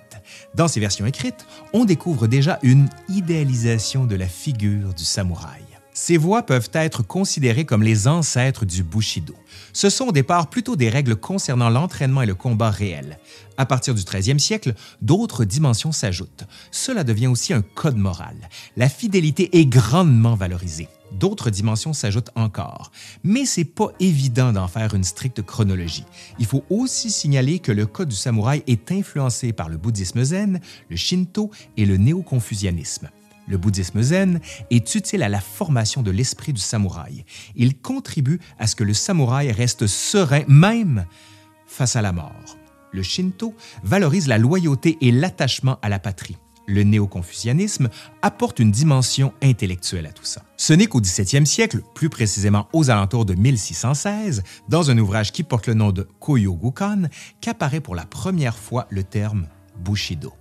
Dans 0.54 0.68
ces 0.68 0.80
versions 0.80 1.04
écrites, 1.04 1.46
on 1.74 1.84
découvre 1.84 2.26
déjà 2.26 2.58
une 2.62 2.88
idéalisation 3.08 4.06
de 4.06 4.16
la 4.16 4.26
figure 4.26 4.94
du 4.94 5.04
samouraï. 5.04 5.71
Ces 5.94 6.16
voies 6.16 6.42
peuvent 6.42 6.70
être 6.72 7.02
considérées 7.02 7.66
comme 7.66 7.82
les 7.82 8.08
ancêtres 8.08 8.64
du 8.64 8.82
Bushido. 8.82 9.34
Ce 9.74 9.90
sont 9.90 10.06
au 10.06 10.12
départ 10.12 10.48
plutôt 10.48 10.74
des 10.74 10.88
règles 10.88 11.16
concernant 11.16 11.68
l'entraînement 11.68 12.22
et 12.22 12.26
le 12.26 12.34
combat 12.34 12.70
réel. 12.70 13.18
À 13.58 13.66
partir 13.66 13.94
du 13.94 14.00
13e 14.00 14.38
siècle, 14.38 14.74
d'autres 15.02 15.44
dimensions 15.44 15.92
s'ajoutent. 15.92 16.44
Cela 16.70 17.04
devient 17.04 17.26
aussi 17.26 17.52
un 17.52 17.60
code 17.60 17.96
moral. 17.96 18.36
La 18.76 18.88
fidélité 18.88 19.58
est 19.58 19.66
grandement 19.66 20.34
valorisée. 20.34 20.88
D'autres 21.12 21.50
dimensions 21.50 21.92
s'ajoutent 21.92 22.30
encore, 22.36 22.90
mais 23.22 23.44
c'est 23.44 23.66
pas 23.66 23.88
évident 24.00 24.50
d'en 24.52 24.68
faire 24.68 24.94
une 24.94 25.04
stricte 25.04 25.42
chronologie. 25.42 26.06
Il 26.38 26.46
faut 26.46 26.64
aussi 26.70 27.10
signaler 27.10 27.58
que 27.58 27.70
le 27.70 27.84
code 27.84 28.08
du 28.08 28.16
samouraï 28.16 28.62
est 28.66 28.90
influencé 28.90 29.52
par 29.52 29.68
le 29.68 29.76
bouddhisme 29.76 30.24
zen, 30.24 30.60
le 30.88 30.96
shinto 30.96 31.50
et 31.76 31.84
le 31.84 31.98
néo-confucianisme. 31.98 33.10
Le 33.52 33.58
bouddhisme 33.58 34.00
zen 34.00 34.40
est 34.70 34.94
utile 34.94 35.22
à 35.22 35.28
la 35.28 35.42
formation 35.42 36.00
de 36.00 36.10
l'esprit 36.10 36.54
du 36.54 36.60
samouraï. 36.62 37.26
Il 37.54 37.76
contribue 37.76 38.40
à 38.58 38.66
ce 38.66 38.74
que 38.74 38.82
le 38.82 38.94
samouraï 38.94 39.52
reste 39.52 39.86
serein 39.86 40.44
même 40.48 41.04
face 41.66 41.94
à 41.94 42.00
la 42.00 42.12
mort. 42.12 42.56
Le 42.92 43.02
shinto 43.02 43.54
valorise 43.84 44.26
la 44.26 44.38
loyauté 44.38 44.96
et 45.02 45.12
l'attachement 45.12 45.78
à 45.82 45.90
la 45.90 45.98
patrie. 45.98 46.38
Le 46.66 46.82
néo-confucianisme 46.82 47.90
apporte 48.22 48.58
une 48.58 48.70
dimension 48.70 49.34
intellectuelle 49.42 50.06
à 50.06 50.12
tout 50.12 50.24
ça. 50.24 50.42
Ce 50.56 50.72
n'est 50.72 50.86
qu'au 50.86 51.02
17e 51.02 51.44
siècle, 51.44 51.82
plus 51.94 52.08
précisément 52.08 52.68
aux 52.72 52.88
alentours 52.88 53.26
de 53.26 53.34
1616, 53.34 54.44
dans 54.70 54.90
un 54.90 54.96
ouvrage 54.96 55.30
qui 55.30 55.42
porte 55.42 55.66
le 55.66 55.74
nom 55.74 55.92
de 55.92 56.08
Koyogukan, 56.20 57.02
qu'apparaît 57.42 57.80
pour 57.80 57.96
la 57.96 58.06
première 58.06 58.56
fois 58.56 58.86
le 58.88 59.04
terme 59.04 59.46
Bushido. 59.84 60.32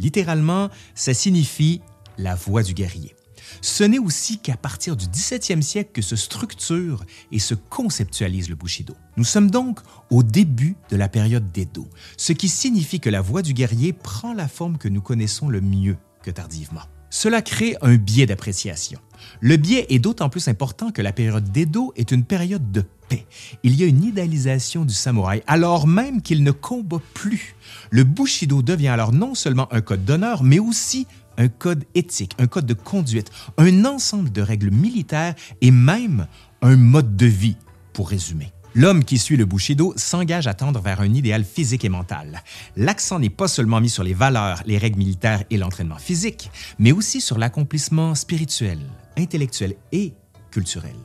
Littéralement, 0.00 0.68
ça 0.96 1.14
signifie 1.14 1.80
la 2.18 2.34
voie 2.34 2.62
du 2.62 2.74
guerrier. 2.74 3.14
Ce 3.60 3.84
n'est 3.84 3.98
aussi 3.98 4.38
qu'à 4.38 4.56
partir 4.56 4.96
du 4.96 5.06
17e 5.06 5.62
siècle 5.62 5.90
que 5.92 6.02
se 6.02 6.16
structure 6.16 7.04
et 7.32 7.38
se 7.38 7.54
conceptualise 7.54 8.48
le 8.48 8.54
Bushido. 8.54 8.94
Nous 9.16 9.24
sommes 9.24 9.50
donc 9.50 9.80
au 10.10 10.22
début 10.22 10.76
de 10.90 10.96
la 10.96 11.08
période 11.08 11.52
d'Edo, 11.52 11.86
ce 12.16 12.32
qui 12.32 12.48
signifie 12.48 13.00
que 13.00 13.10
la 13.10 13.20
voie 13.20 13.42
du 13.42 13.54
guerrier 13.54 13.92
prend 13.92 14.34
la 14.34 14.48
forme 14.48 14.78
que 14.78 14.88
nous 14.88 15.00
connaissons 15.00 15.48
le 15.48 15.60
mieux 15.60 15.96
que 16.22 16.30
tardivement. 16.30 16.82
Cela 17.08 17.40
crée 17.40 17.76
un 17.82 17.94
biais 17.94 18.26
d'appréciation. 18.26 19.00
Le 19.40 19.56
biais 19.56 19.86
est 19.88 19.98
d'autant 19.98 20.28
plus 20.28 20.48
important 20.48 20.90
que 20.90 21.02
la 21.02 21.12
période 21.12 21.50
d'Edo 21.50 21.92
est 21.96 22.10
une 22.10 22.24
période 22.24 22.72
de 22.72 22.84
paix. 23.08 23.26
Il 23.62 23.76
y 23.76 23.84
a 23.84 23.86
une 23.86 24.04
idéalisation 24.04 24.84
du 24.84 24.92
samouraï 24.92 25.42
alors 25.46 25.86
même 25.86 26.20
qu'il 26.20 26.42
ne 26.42 26.50
combat 26.50 27.00
plus. 27.14 27.54
Le 27.90 28.04
Bushido 28.04 28.60
devient 28.60 28.88
alors 28.88 29.12
non 29.12 29.34
seulement 29.34 29.72
un 29.72 29.80
code 29.80 30.04
d'honneur, 30.04 30.42
mais 30.42 30.58
aussi 30.58 31.06
un 31.36 31.48
code 31.48 31.84
éthique, 31.94 32.32
un 32.38 32.46
code 32.46 32.66
de 32.66 32.74
conduite, 32.74 33.30
un 33.58 33.84
ensemble 33.84 34.30
de 34.32 34.42
règles 34.42 34.70
militaires 34.70 35.34
et 35.60 35.70
même 35.70 36.26
un 36.62 36.76
mode 36.76 37.16
de 37.16 37.26
vie, 37.26 37.56
pour 37.92 38.10
résumer. 38.10 38.52
L'homme 38.74 39.04
qui 39.04 39.16
suit 39.16 39.38
le 39.38 39.46
Bushido 39.46 39.94
s'engage 39.96 40.46
à 40.46 40.52
tendre 40.52 40.82
vers 40.82 41.00
un 41.00 41.14
idéal 41.14 41.44
physique 41.44 41.86
et 41.86 41.88
mental. 41.88 42.42
L'accent 42.76 43.18
n'est 43.18 43.30
pas 43.30 43.48
seulement 43.48 43.80
mis 43.80 43.88
sur 43.88 44.02
les 44.02 44.12
valeurs, 44.12 44.62
les 44.66 44.76
règles 44.76 44.98
militaires 44.98 45.44
et 45.48 45.56
l'entraînement 45.56 45.96
physique, 45.96 46.50
mais 46.78 46.92
aussi 46.92 47.22
sur 47.22 47.38
l'accomplissement 47.38 48.14
spirituel, 48.14 48.78
intellectuel 49.16 49.76
et 49.92 50.12
culturel. 50.50 50.96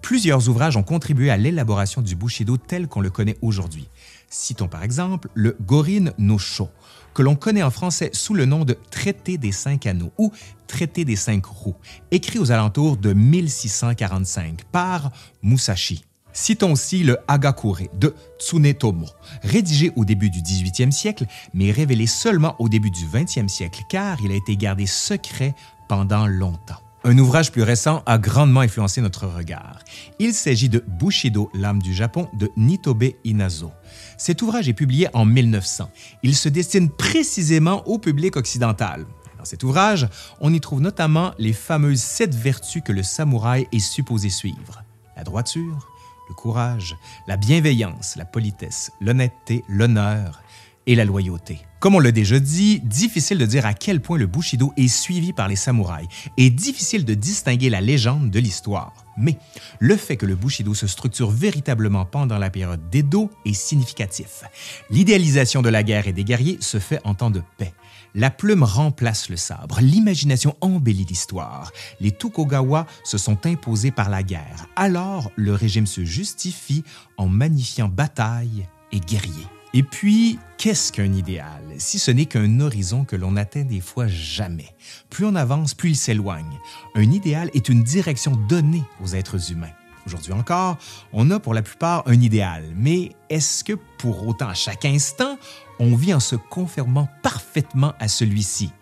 Plusieurs 0.00 0.48
ouvrages 0.48 0.78
ont 0.78 0.82
contribué 0.82 1.30
à 1.30 1.36
l'élaboration 1.36 2.00
du 2.00 2.16
Bushido 2.16 2.56
tel 2.56 2.88
qu'on 2.88 3.02
le 3.02 3.10
connaît 3.10 3.36
aujourd'hui. 3.42 3.88
Citons 4.30 4.68
par 4.68 4.82
exemple 4.82 5.28
le 5.34 5.54
Gorin 5.60 6.12
no 6.16 6.38
Sho, 6.38 6.70
que 7.14 7.22
l'on 7.22 7.36
connaît 7.36 7.62
en 7.62 7.70
français 7.70 8.10
sous 8.12 8.34
le 8.34 8.46
nom 8.46 8.64
de 8.64 8.76
Traité 8.90 9.38
des 9.38 9.52
cinq 9.52 9.86
anneaux 9.86 10.12
ou 10.18 10.32
Traité 10.66 11.04
des 11.04 11.16
cinq 11.16 11.44
roues, 11.44 11.76
écrit 12.10 12.38
aux 12.38 12.50
alentours 12.50 12.96
de 12.96 13.12
1645 13.12 14.64
par 14.72 15.10
Musashi. 15.42 16.04
Citons 16.32 16.72
aussi 16.72 17.02
le 17.02 17.18
Hagakure 17.28 17.88
de 17.92 18.14
Tsunetomo, 18.38 19.06
rédigé 19.42 19.92
au 19.96 20.04
début 20.04 20.30
du 20.30 20.40
18e 20.40 20.90
siècle, 20.90 21.26
mais 21.52 21.70
révélé 21.70 22.06
seulement 22.06 22.56
au 22.58 22.68
début 22.68 22.90
du 22.90 23.04
20e 23.04 23.48
siècle 23.48 23.82
car 23.90 24.18
il 24.22 24.32
a 24.32 24.36
été 24.36 24.56
gardé 24.56 24.86
secret 24.86 25.54
pendant 25.88 26.26
longtemps. 26.26 26.80
Un 27.04 27.18
ouvrage 27.18 27.50
plus 27.50 27.64
récent 27.64 28.04
a 28.06 28.16
grandement 28.16 28.60
influencé 28.60 29.00
notre 29.00 29.26
regard. 29.26 29.80
Il 30.20 30.32
s'agit 30.34 30.68
de 30.68 30.84
Bushido, 30.86 31.50
l'âme 31.52 31.82
du 31.82 31.92
Japon 31.92 32.28
de 32.38 32.48
Nitobe 32.56 33.10
Inazo. 33.24 33.72
Cet 34.16 34.40
ouvrage 34.40 34.68
est 34.68 34.72
publié 34.72 35.08
en 35.12 35.24
1900. 35.24 35.90
Il 36.22 36.36
se 36.36 36.48
destine 36.48 36.88
précisément 36.88 37.82
au 37.88 37.98
public 37.98 38.36
occidental. 38.36 39.04
Dans 39.36 39.44
cet 39.44 39.64
ouvrage, 39.64 40.08
on 40.40 40.54
y 40.54 40.60
trouve 40.60 40.80
notamment 40.80 41.32
les 41.38 41.52
fameuses 41.52 42.00
sept 42.00 42.36
vertus 42.36 42.82
que 42.84 42.92
le 42.92 43.02
samouraï 43.02 43.66
est 43.72 43.80
supposé 43.80 44.30
suivre. 44.30 44.84
La 45.16 45.24
droiture, 45.24 45.88
le 46.28 46.34
courage, 46.36 46.96
la 47.26 47.36
bienveillance, 47.36 48.14
la 48.14 48.24
politesse, 48.24 48.92
l'honnêteté, 49.00 49.64
l'honneur 49.68 50.40
et 50.86 50.94
la 50.94 51.04
loyauté. 51.04 51.60
Comme 51.80 51.96
on 51.96 52.00
l'a 52.00 52.12
déjà 52.12 52.38
dit, 52.38 52.80
difficile 52.80 53.38
de 53.38 53.46
dire 53.46 53.66
à 53.66 53.74
quel 53.74 54.00
point 54.00 54.16
le 54.16 54.26
Bushido 54.26 54.72
est 54.76 54.88
suivi 54.88 55.32
par 55.32 55.48
les 55.48 55.56
samouraïs 55.56 56.06
et 56.36 56.48
difficile 56.48 57.04
de 57.04 57.14
distinguer 57.14 57.70
la 57.70 57.80
légende 57.80 58.30
de 58.30 58.38
l'histoire. 58.38 59.04
Mais 59.16 59.36
le 59.80 59.96
fait 59.96 60.16
que 60.16 60.26
le 60.26 60.36
Bushido 60.36 60.74
se 60.74 60.86
structure 60.86 61.30
véritablement 61.30 62.04
pendant 62.04 62.38
la 62.38 62.50
période 62.50 62.88
d'Edo 62.90 63.30
est 63.44 63.52
significatif. 63.52 64.44
L'idéalisation 64.90 65.60
de 65.60 65.68
la 65.68 65.82
guerre 65.82 66.06
et 66.06 66.12
des 66.12 66.24
guerriers 66.24 66.58
se 66.60 66.78
fait 66.78 67.00
en 67.04 67.14
temps 67.14 67.30
de 67.30 67.42
paix. 67.58 67.74
La 68.14 68.30
plume 68.30 68.62
remplace 68.62 69.28
le 69.28 69.36
sabre, 69.36 69.80
l'imagination 69.80 70.54
embellit 70.60 71.06
l'histoire. 71.06 71.72
Les 71.98 72.10
Tokugawa 72.10 72.86
se 73.04 73.18
sont 73.18 73.46
imposés 73.46 73.90
par 73.90 74.10
la 74.10 74.22
guerre, 74.22 74.66
alors 74.76 75.30
le 75.36 75.54
régime 75.54 75.86
se 75.86 76.04
justifie 76.04 76.84
en 77.16 77.26
magnifiant 77.26 77.88
bataille 77.88 78.68
et 78.92 79.00
guerriers. 79.00 79.48
Et 79.74 79.82
puis, 79.82 80.38
qu'est-ce 80.58 80.92
qu'un 80.92 81.12
idéal, 81.12 81.62
si 81.78 81.98
ce 81.98 82.10
n'est 82.10 82.26
qu'un 82.26 82.60
horizon 82.60 83.04
que 83.04 83.16
l'on 83.16 83.32
n'atteint 83.32 83.64
des 83.64 83.80
fois 83.80 84.06
jamais? 84.06 84.68
Plus 85.08 85.24
on 85.24 85.34
avance, 85.34 85.72
plus 85.72 85.90
il 85.90 85.96
s'éloigne. 85.96 86.58
Un 86.94 87.10
idéal 87.10 87.50
est 87.54 87.70
une 87.70 87.82
direction 87.82 88.36
donnée 88.48 88.84
aux 89.02 89.14
êtres 89.14 89.50
humains. 89.50 89.72
Aujourd'hui 90.06 90.32
encore, 90.32 90.76
on 91.12 91.30
a 91.30 91.40
pour 91.40 91.54
la 91.54 91.62
plupart 91.62 92.02
un 92.06 92.20
idéal, 92.20 92.64
mais 92.76 93.12
est-ce 93.30 93.64
que 93.64 93.74
pour 93.98 94.26
autant 94.26 94.48
à 94.48 94.54
chaque 94.54 94.84
instant, 94.84 95.38
on 95.78 95.94
vit 95.94 96.12
en 96.12 96.20
se 96.20 96.36
conformant 96.36 97.08
parfaitement 97.22 97.94
à 97.98 98.08
celui-ci? 98.08 98.72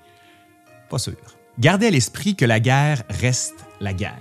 Pas 0.89 0.99
sûr. 0.99 1.15
Gardez 1.59 1.87
à 1.87 1.91
l'esprit 1.91 2.35
que 2.35 2.47
la 2.47 2.59
guerre 2.59 3.05
reste 3.11 3.65
la 3.81 3.93
guerre. 3.93 4.17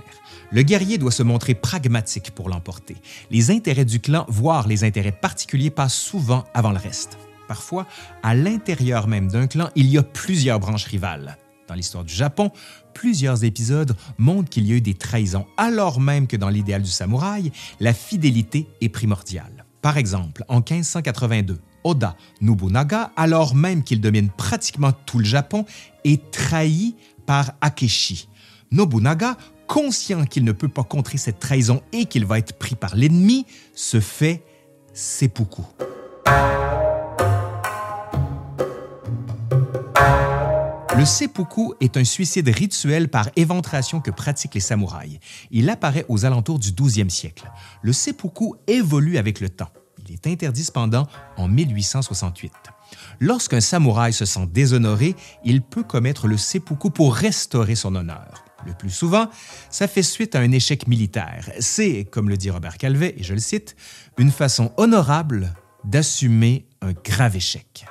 Le 0.51 0.63
guerrier 0.63 0.97
doit 0.97 1.11
se 1.11 1.21
montrer 1.21 1.53
pragmatique 1.53 2.31
pour 2.31 2.49
l'emporter. 2.49 2.95
Les 3.29 3.51
intérêts 3.51 3.85
du 3.85 3.99
clan, 3.99 4.25
voire 4.27 4.67
les 4.67 4.83
intérêts 4.83 5.11
particuliers, 5.11 5.69
passent 5.69 5.93
souvent 5.93 6.43
avant 6.55 6.71
le 6.71 6.79
reste. 6.79 7.19
Parfois, 7.47 7.85
à 8.23 8.33
l'intérieur 8.33 9.07
même 9.07 9.27
d'un 9.27 9.45
clan, 9.45 9.69
il 9.75 9.87
y 9.87 9.97
a 9.97 10.03
plusieurs 10.03 10.59
branches 10.59 10.85
rivales. 10.85 11.37
Dans 11.67 11.75
l'histoire 11.75 12.03
du 12.03 12.13
Japon, 12.13 12.51
plusieurs 12.95 13.43
épisodes 13.43 13.95
montrent 14.17 14.49
qu'il 14.49 14.65
y 14.65 14.73
a 14.73 14.75
eu 14.77 14.81
des 14.81 14.95
trahisons, 14.95 15.45
alors 15.55 15.99
même 15.99 16.25
que 16.25 16.35
dans 16.35 16.49
l'idéal 16.49 16.81
du 16.81 16.89
samouraï, 16.89 17.51
la 17.79 17.93
fidélité 17.93 18.67
est 18.81 18.89
primordiale. 18.89 19.65
Par 19.83 19.97
exemple, 19.97 20.43
en 20.47 20.57
1582, 20.57 21.59
Oda 21.83 22.17
Nobunaga, 22.41 23.11
alors 23.15 23.53
même 23.53 23.83
qu'il 23.83 24.01
domine 24.01 24.29
pratiquement 24.29 24.91
tout 24.91 25.19
le 25.19 25.25
Japon, 25.25 25.65
est 26.03 26.31
trahi 26.31 26.95
par 27.27 27.51
Akeshi. 27.61 28.27
Nobunaga 28.71 29.37
conscient 29.69 30.25
qu'il 30.25 30.43
ne 30.43 30.51
peut 30.51 30.67
pas 30.67 30.83
contrer 30.83 31.19
cette 31.19 31.39
trahison 31.39 31.81
et 31.93 32.07
qu'il 32.07 32.25
va 32.25 32.39
être 32.39 32.57
pris 32.57 32.75
par 32.75 32.95
l'ennemi, 32.95 33.45
se 33.75 34.01
fait 34.01 34.43
seppuku. 34.93 35.61
Le 40.97 41.05
seppuku 41.05 41.73
est 41.79 41.95
un 41.95 42.03
suicide 42.03 42.49
rituel 42.49 43.07
par 43.09 43.29
éventration 43.37 44.01
que 44.01 44.11
pratiquent 44.11 44.55
les 44.55 44.59
samouraïs. 44.59 45.19
Il 45.51 45.69
apparaît 45.69 46.05
aux 46.09 46.25
alentours 46.25 46.59
du 46.59 46.71
12e 46.71 47.09
siècle. 47.09 47.49
Le 47.83 47.93
seppuku 47.93 48.55
évolue 48.67 49.17
avec 49.17 49.39
le 49.39 49.49
temps. 49.49 49.69
Il 49.99 50.11
est 50.13 50.27
interdit 50.27 50.63
cependant 50.63 51.07
en 51.37 51.47
1868. 51.47 52.51
Lorsqu'un 53.19 53.61
samouraï 53.61 54.13
se 54.13 54.25
sent 54.25 54.47
déshonoré, 54.47 55.15
il 55.45 55.61
peut 55.61 55.83
commettre 55.83 56.27
le 56.27 56.37
seppuku 56.37 56.89
pour 56.89 57.13
restaurer 57.13 57.75
son 57.75 57.95
honneur. 57.95 58.48
Le 58.65 58.73
plus 58.73 58.89
souvent, 58.89 59.27
ça 59.69 59.87
fait 59.87 60.03
suite 60.03 60.35
à 60.35 60.39
un 60.39 60.51
échec 60.51 60.87
militaire. 60.87 61.49
C'est, 61.59 62.05
comme 62.05 62.29
le 62.29 62.37
dit 62.37 62.49
Robert 62.49 62.77
Calvet, 62.77 63.15
et 63.17 63.23
je 63.23 63.33
le 63.33 63.39
cite, 63.39 63.75
une 64.17 64.31
façon 64.31 64.71
honorable 64.77 65.53
d'assumer 65.83 66.65
un 66.81 66.91
grave 66.91 67.35
échec. 67.35 67.85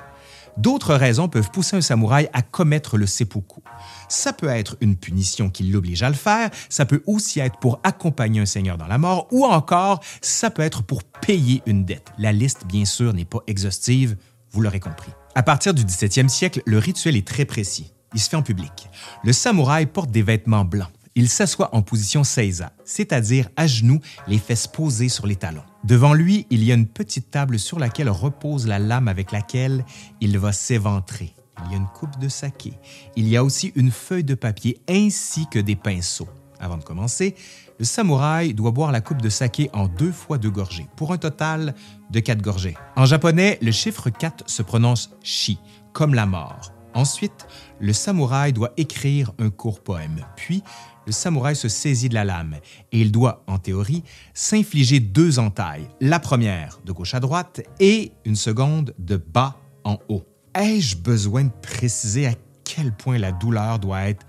D'autres 0.57 0.95
raisons 0.95 1.29
peuvent 1.29 1.51
pousser 1.51 1.77
un 1.77 1.81
samouraï 1.81 2.29
à 2.33 2.41
commettre 2.41 2.97
le 2.97 3.05
seppuku. 3.05 3.61
Ça 4.09 4.33
peut 4.33 4.49
être 4.49 4.75
une 4.81 4.97
punition 4.97 5.49
qui 5.49 5.63
l'oblige 5.63 6.03
à 6.03 6.09
le 6.09 6.15
faire, 6.15 6.49
ça 6.67 6.85
peut 6.85 7.01
aussi 7.05 7.39
être 7.39 7.57
pour 7.59 7.79
accompagner 7.83 8.41
un 8.41 8.45
seigneur 8.45 8.77
dans 8.77 8.87
la 8.87 8.97
mort, 8.97 9.27
ou 9.31 9.45
encore 9.45 10.01
ça 10.21 10.51
peut 10.51 10.61
être 10.61 10.83
pour 10.83 11.03
payer 11.03 11.63
une 11.65 11.85
dette. 11.85 12.11
La 12.17 12.33
liste, 12.33 12.65
bien 12.67 12.83
sûr, 12.83 13.13
n'est 13.13 13.25
pas 13.25 13.39
exhaustive, 13.47 14.17
vous 14.51 14.61
l'aurez 14.61 14.81
compris. 14.81 15.11
À 15.33 15.43
partir 15.43 15.73
du 15.73 15.83
17e 15.83 16.27
siècle, 16.27 16.61
le 16.65 16.77
rituel 16.77 17.15
est 17.15 17.25
très 17.25 17.45
précis. 17.45 17.93
Il 18.13 18.19
se 18.19 18.29
fait 18.29 18.37
en 18.37 18.41
public. 18.41 18.89
Le 19.23 19.33
samouraï 19.33 19.85
porte 19.85 20.11
des 20.11 20.23
vêtements 20.23 20.65
blancs. 20.65 20.89
Il 21.15 21.27
s'assoit 21.27 21.75
en 21.75 21.81
position 21.81 22.23
seiza, 22.23 22.71
c'est-à-dire 22.85 23.49
à 23.57 23.67
genoux, 23.67 23.99
les 24.27 24.37
fesses 24.37 24.67
posées 24.67 25.09
sur 25.09 25.27
les 25.27 25.35
talons. 25.35 25.63
Devant 25.83 26.13
lui, 26.13 26.45
il 26.49 26.63
y 26.63 26.71
a 26.71 26.75
une 26.75 26.87
petite 26.87 27.31
table 27.31 27.59
sur 27.59 27.79
laquelle 27.79 28.09
repose 28.09 28.67
la 28.67 28.79
lame 28.79 29.07
avec 29.07 29.31
laquelle 29.31 29.85
il 30.21 30.37
va 30.37 30.51
s'éventrer. 30.51 31.33
Il 31.65 31.71
y 31.71 31.75
a 31.75 31.77
une 31.77 31.87
coupe 31.87 32.17
de 32.19 32.29
saké. 32.29 32.73
Il 33.15 33.27
y 33.27 33.35
a 33.35 33.43
aussi 33.43 33.73
une 33.75 33.91
feuille 33.91 34.23
de 34.23 34.35
papier 34.35 34.79
ainsi 34.87 35.47
que 35.49 35.59
des 35.59 35.75
pinceaux. 35.75 36.29
Avant 36.59 36.77
de 36.77 36.83
commencer, 36.83 37.35
le 37.79 37.85
samouraï 37.85 38.53
doit 38.53 38.71
boire 38.71 38.91
la 38.91 39.01
coupe 39.01 39.21
de 39.21 39.29
saké 39.29 39.69
en 39.73 39.87
deux 39.87 40.11
fois 40.11 40.37
deux 40.37 40.49
gorgées, 40.49 40.87
pour 40.95 41.13
un 41.13 41.17
total 41.17 41.73
de 42.11 42.19
quatre 42.19 42.41
gorgées. 42.41 42.75
En 42.95 43.05
japonais, 43.05 43.57
le 43.61 43.71
chiffre 43.71 44.09
4 44.09 44.49
se 44.49 44.61
prononce 44.61 45.11
shi, 45.23 45.59
comme 45.93 46.13
la 46.13 46.25
mort. 46.25 46.73
Ensuite, 46.99 47.47
le 47.79 47.93
samouraï 47.93 48.51
doit 48.51 48.73
écrire 48.75 49.31
un 49.39 49.49
court 49.49 49.79
poème. 49.79 50.19
Puis, 50.35 50.63
le 51.05 51.13
samouraï 51.13 51.55
se 51.55 51.69
saisit 51.69 52.09
de 52.09 52.13
la 52.13 52.25
lame 52.25 52.57
et 52.91 52.99
il 52.99 53.09
doit, 53.13 53.41
en 53.47 53.57
théorie, 53.57 54.03
s'infliger 54.33 54.99
deux 54.99 55.39
entailles, 55.39 55.87
la 56.01 56.19
première 56.19 56.81
de 56.83 56.91
gauche 56.91 57.13
à 57.13 57.21
droite 57.21 57.61
et 57.79 58.11
une 58.25 58.35
seconde 58.35 58.93
de 58.99 59.15
bas 59.15 59.55
en 59.85 59.97
haut. 60.09 60.25
Ai-je 60.53 60.97
besoin 60.97 61.45
de 61.45 61.53
préciser 61.61 62.27
à 62.27 62.33
quel 62.65 62.91
point 62.91 63.17
la 63.17 63.31
douleur 63.31 63.79
doit 63.79 64.09
être 64.09 64.25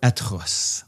atroce, 0.00 0.86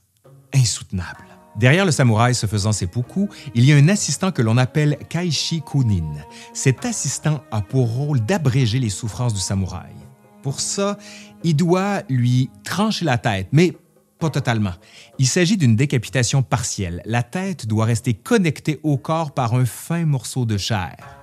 insoutenable? 0.55 1.27
Derrière 1.57 1.85
le 1.85 1.93
samouraï 1.93 2.35
se 2.35 2.47
faisant 2.47 2.73
seppuku, 2.73 3.29
il 3.55 3.67
y 3.67 3.75
a 3.75 3.77
un 3.77 3.89
assistant 3.89 4.33
que 4.33 4.41
l'on 4.41 4.57
appelle 4.57 4.97
Kaishi 5.11 5.61
Kunin. 5.61 6.15
Cet 6.55 6.87
assistant 6.87 7.43
a 7.51 7.61
pour 7.61 7.93
rôle 7.93 8.21
d'abréger 8.21 8.79
les 8.79 8.89
souffrances 8.89 9.35
du 9.35 9.41
samouraï. 9.41 10.00
Pour 10.43 10.61
ça, 10.61 10.97
il 11.45 11.57
doit 11.57 12.03
lui 12.09 12.51
trancher 12.65 13.05
la 13.05 13.19
tête, 13.19 13.49
mais 13.53 13.77
pas 14.19 14.31
totalement. 14.31 14.75
Il 15.19 15.27
s'agit 15.27 15.57
d'une 15.57 15.77
décapitation 15.77 16.43
partielle. 16.43 17.03
La 17.07 17.23
tête 17.23 17.67
doit 17.67 17.87
rester 17.87 18.15
connectée 18.15 18.79
au 18.83 18.99
corps 18.99 19.33
par 19.33 19.55
un 19.55 19.65
fin 19.65 20.05
morceau 20.05 20.45
de 20.45 20.57
chair. 20.57 21.20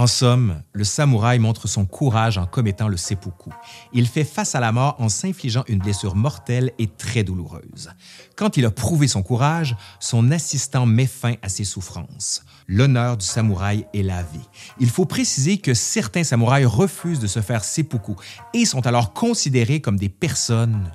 En 0.00 0.06
somme, 0.06 0.62
le 0.72 0.82
samouraï 0.82 1.38
montre 1.38 1.68
son 1.68 1.84
courage 1.84 2.38
en 2.38 2.46
commettant 2.46 2.88
le 2.88 2.96
seppuku. 2.96 3.50
Il 3.92 4.08
fait 4.08 4.24
face 4.24 4.54
à 4.54 4.60
la 4.60 4.72
mort 4.72 4.96
en 4.98 5.10
s'infligeant 5.10 5.62
une 5.68 5.78
blessure 5.78 6.16
mortelle 6.16 6.72
et 6.78 6.86
très 6.86 7.22
douloureuse. 7.22 7.90
Quand 8.34 8.56
il 8.56 8.64
a 8.64 8.70
prouvé 8.70 9.08
son 9.08 9.22
courage, 9.22 9.76
son 9.98 10.30
assistant 10.30 10.86
met 10.86 11.04
fin 11.04 11.34
à 11.42 11.50
ses 11.50 11.64
souffrances. 11.64 12.42
L'honneur 12.66 13.18
du 13.18 13.26
samouraï 13.26 13.84
est 13.92 14.02
lavé. 14.02 14.40
Il 14.78 14.88
faut 14.88 15.04
préciser 15.04 15.58
que 15.58 15.74
certains 15.74 16.24
samouraïs 16.24 16.64
refusent 16.64 17.20
de 17.20 17.26
se 17.26 17.42
faire 17.42 17.62
seppuku 17.62 18.14
et 18.54 18.64
sont 18.64 18.86
alors 18.86 19.12
considérés 19.12 19.82
comme 19.82 19.98
des 19.98 20.08
personnes 20.08 20.90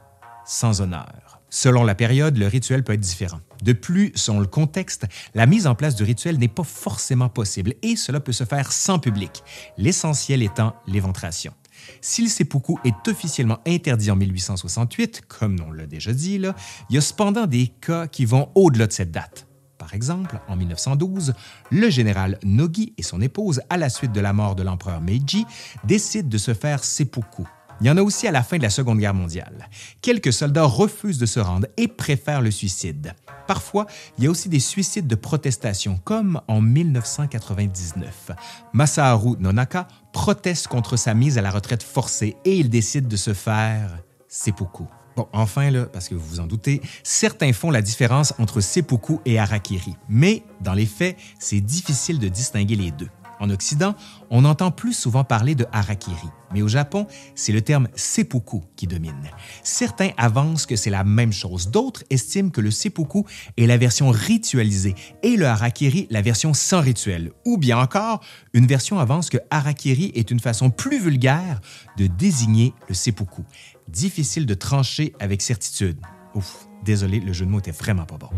sans 0.48 0.82
honneur. 0.82 1.42
Selon 1.58 1.86
la 1.86 1.96
période, 1.96 2.38
le 2.38 2.48
rituel 2.48 2.84
peut 2.84 2.92
être 2.92 3.00
différent. 3.00 3.40
De 3.64 3.72
plus, 3.72 4.12
selon 4.16 4.42
le 4.42 4.46
contexte, 4.46 5.06
la 5.36 5.46
mise 5.46 5.68
en 5.68 5.74
place 5.74 5.96
du 5.96 6.04
rituel 6.04 6.38
n'est 6.38 6.50
pas 6.50 6.66
forcément 6.66 7.30
possible 7.30 7.76
et 7.82 7.96
cela 7.96 8.20
peut 8.20 8.34
se 8.34 8.44
faire 8.44 8.74
sans 8.74 9.00
public, 9.00 9.42
l'essentiel 9.78 10.44
étant 10.44 10.76
l'éventration. 10.86 11.54
Si 12.02 12.24
le 12.24 12.28
seppuku 12.28 12.76
est 12.84 13.08
officiellement 13.08 13.60
interdit 13.66 14.12
en 14.12 14.18
1868, 14.18 15.22
comme 15.30 15.56
on 15.66 15.72
l'a 15.72 15.88
déjà 15.88 16.12
dit, 16.12 16.34
il 16.34 16.54
y 16.90 16.98
a 16.98 17.02
cependant 17.02 17.46
des 17.46 17.68
cas 17.68 18.08
qui 18.08 18.26
vont 18.26 18.50
au-delà 18.54 18.88
de 18.88 18.92
cette 18.92 19.12
date. 19.12 19.48
Par 19.78 19.94
exemple, 19.94 20.42
en 20.50 20.58
1912, 20.58 21.36
le 21.72 21.90
général 21.90 22.38
Nogi 22.44 22.94
et 22.98 23.02
son 23.02 23.22
épouse, 23.22 23.62
à 23.70 23.78
la 23.78 23.88
suite 23.88 24.12
de 24.12 24.20
la 24.20 24.34
mort 24.34 24.56
de 24.56 24.64
l'empereur 24.64 25.00
Meiji, 25.00 25.46
décident 25.86 26.28
de 26.28 26.38
se 26.38 26.54
faire 26.54 26.84
seppuku. 26.84 27.48
Il 27.82 27.88
y 27.88 27.90
en 27.90 27.98
a 27.98 28.02
aussi 28.02 28.28
à 28.28 28.32
la 28.32 28.42
fin 28.42 28.58
de 28.58 28.64
la 28.64 28.70
Seconde 28.70 29.00
Guerre 29.00 29.14
mondiale. 29.14 29.70
Quelques 30.02 30.32
soldats 30.32 30.64
refusent 30.64 31.18
de 31.18 31.26
se 31.26 31.40
rendre 31.40 31.68
et 31.78 31.88
préfèrent 31.88 32.42
le 32.42 32.52
suicide. 32.52 33.14
Parfois, 33.48 33.86
il 34.18 34.24
y 34.24 34.28
a 34.28 34.32
aussi 34.32 34.50
des 34.50 34.60
suicides 34.60 35.08
de 35.08 35.16
protestation, 35.16 36.00
comme 36.04 36.42
en 36.48 36.62
1999. 36.62 38.32
Masaharu 38.74 39.36
Nonaka 39.40 39.88
proteste 40.14 40.68
contre 40.68 40.96
sa 40.96 41.14
mise 41.14 41.38
à 41.38 41.42
la 41.42 41.52
retraite 41.52 41.84
forcée 41.84 42.38
et 42.46 42.56
il 42.56 42.70
décide 42.70 43.08
de 43.08 43.18
se 43.18 43.34
faire 43.34 43.98
seppuku. 44.28 44.86
Bon, 45.16 45.28
enfin, 45.32 45.70
là, 45.70 45.86
parce 45.86 46.10
que 46.10 46.16
vous 46.16 46.26
vous 46.26 46.40
en 46.40 46.48
doutez, 46.48 46.82
certains 47.04 47.54
font 47.54 47.72
la 47.72 47.82
différence 47.82 48.34
entre 48.38 48.62
seppuku 48.62 49.20
et 49.26 49.40
harakiri, 49.40 49.96
mais 50.10 50.44
dans 50.62 50.74
les 50.74 50.86
faits, 50.86 51.18
c'est 51.40 51.62
difficile 51.62 52.20
de 52.20 52.28
distinguer 52.28 52.76
les 52.76 52.92
deux. 52.92 53.10
En 53.40 53.50
Occident, 53.50 53.96
on 54.30 54.46
entend 54.46 54.72
plus 54.72 54.94
souvent 54.94 55.24
parler 55.24 55.56
de 55.56 55.66
harakiri, 55.72 56.30
mais 56.54 56.62
au 56.62 56.68
Japon, 56.68 57.08
c'est 57.36 57.52
le 57.52 57.62
terme 57.62 57.88
seppuku 57.96 58.62
qui 58.76 58.88
domine. 58.88 59.14
Certains 59.64 60.12
avancent 60.18 60.66
que 60.66 60.76
c'est 60.76 60.90
la 60.90 61.04
même 61.04 61.34
chose, 61.34 61.70
d'autres 61.70 62.04
estiment 62.10 62.50
que 62.50 62.62
le 62.62 62.72
seppuku 62.72 63.24
est 63.58 63.66
la 63.66 63.78
version 63.78 64.10
ritualisée 64.10 64.96
et 65.24 65.36
le 65.36 65.48
harakiri 65.48 66.08
la 66.10 66.22
version 66.22 66.54
sans 66.54 66.82
rituel, 66.82 67.32
ou 67.46 67.58
bien 67.58 67.78
encore, 67.78 68.22
une 68.54 68.68
version 68.68 69.00
avance 69.00 69.30
que 69.30 69.38
harakiri 69.50 70.12
est 70.16 70.32
une 70.32 70.40
façon 70.40 70.70
plus 70.70 71.00
vulgaire 71.00 71.60
de 71.98 72.08
désigner 72.08 72.74
le 72.88 72.96
seppuku. 72.96 73.44
Difficile 73.88 74.46
de 74.46 74.54
trancher 74.54 75.14
avec 75.20 75.42
certitude. 75.42 75.98
Ouf, 76.34 76.68
désolé, 76.84 77.20
le 77.20 77.34
jeu 77.34 77.46
de 77.46 77.52
mots 77.52 77.60
était 77.60 77.72
vraiment 77.72 78.06
pas 78.06 78.18
bon. 78.18 78.30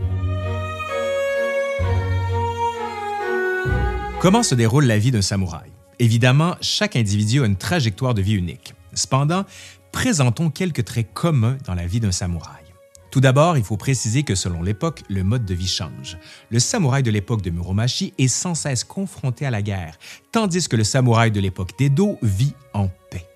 Comment 4.20 4.42
se 4.42 4.56
déroule 4.56 4.86
la 4.86 4.98
vie 4.98 5.12
d'un 5.12 5.22
samouraï? 5.22 5.70
Évidemment, 6.00 6.56
chaque 6.60 6.96
individu 6.96 7.44
a 7.44 7.46
une 7.46 7.56
trajectoire 7.56 8.16
de 8.16 8.22
vie 8.24 8.34
unique. 8.34 8.74
Cependant, 8.94 9.46
présentons 9.92 10.50
quelques 10.50 10.86
traits 10.86 11.14
communs 11.14 11.56
dans 11.66 11.76
la 11.76 11.86
vie 11.86 12.00
d'un 12.00 12.12
samouraï. 12.12 12.64
Tout 13.12 13.22
d'abord, 13.22 13.58
il 13.58 13.64
faut 13.64 13.78
préciser 13.78 14.24
que 14.24 14.34
selon 14.34 14.64
l'époque, 14.64 15.04
le 15.08 15.24
mode 15.24 15.46
de 15.46 15.54
vie 15.54 15.68
change. 15.68 16.18
Le 16.50 16.58
samouraï 16.58 17.04
de 17.04 17.12
l'époque 17.12 17.44
de 17.44 17.52
Muromachi 17.52 18.16
est 18.18 18.28
sans 18.28 18.56
cesse 18.56 18.84
confronté 18.84 19.46
à 19.46 19.52
la 19.52 19.62
guerre, 19.62 20.00
tandis 20.32 20.68
que 20.68 20.76
le 20.76 20.84
samouraï 20.84 21.30
de 21.30 21.40
l'époque 21.40 21.78
d'Edo 21.78 22.18
vit 22.24 22.56
en 22.74 22.90
paix. 23.12 23.27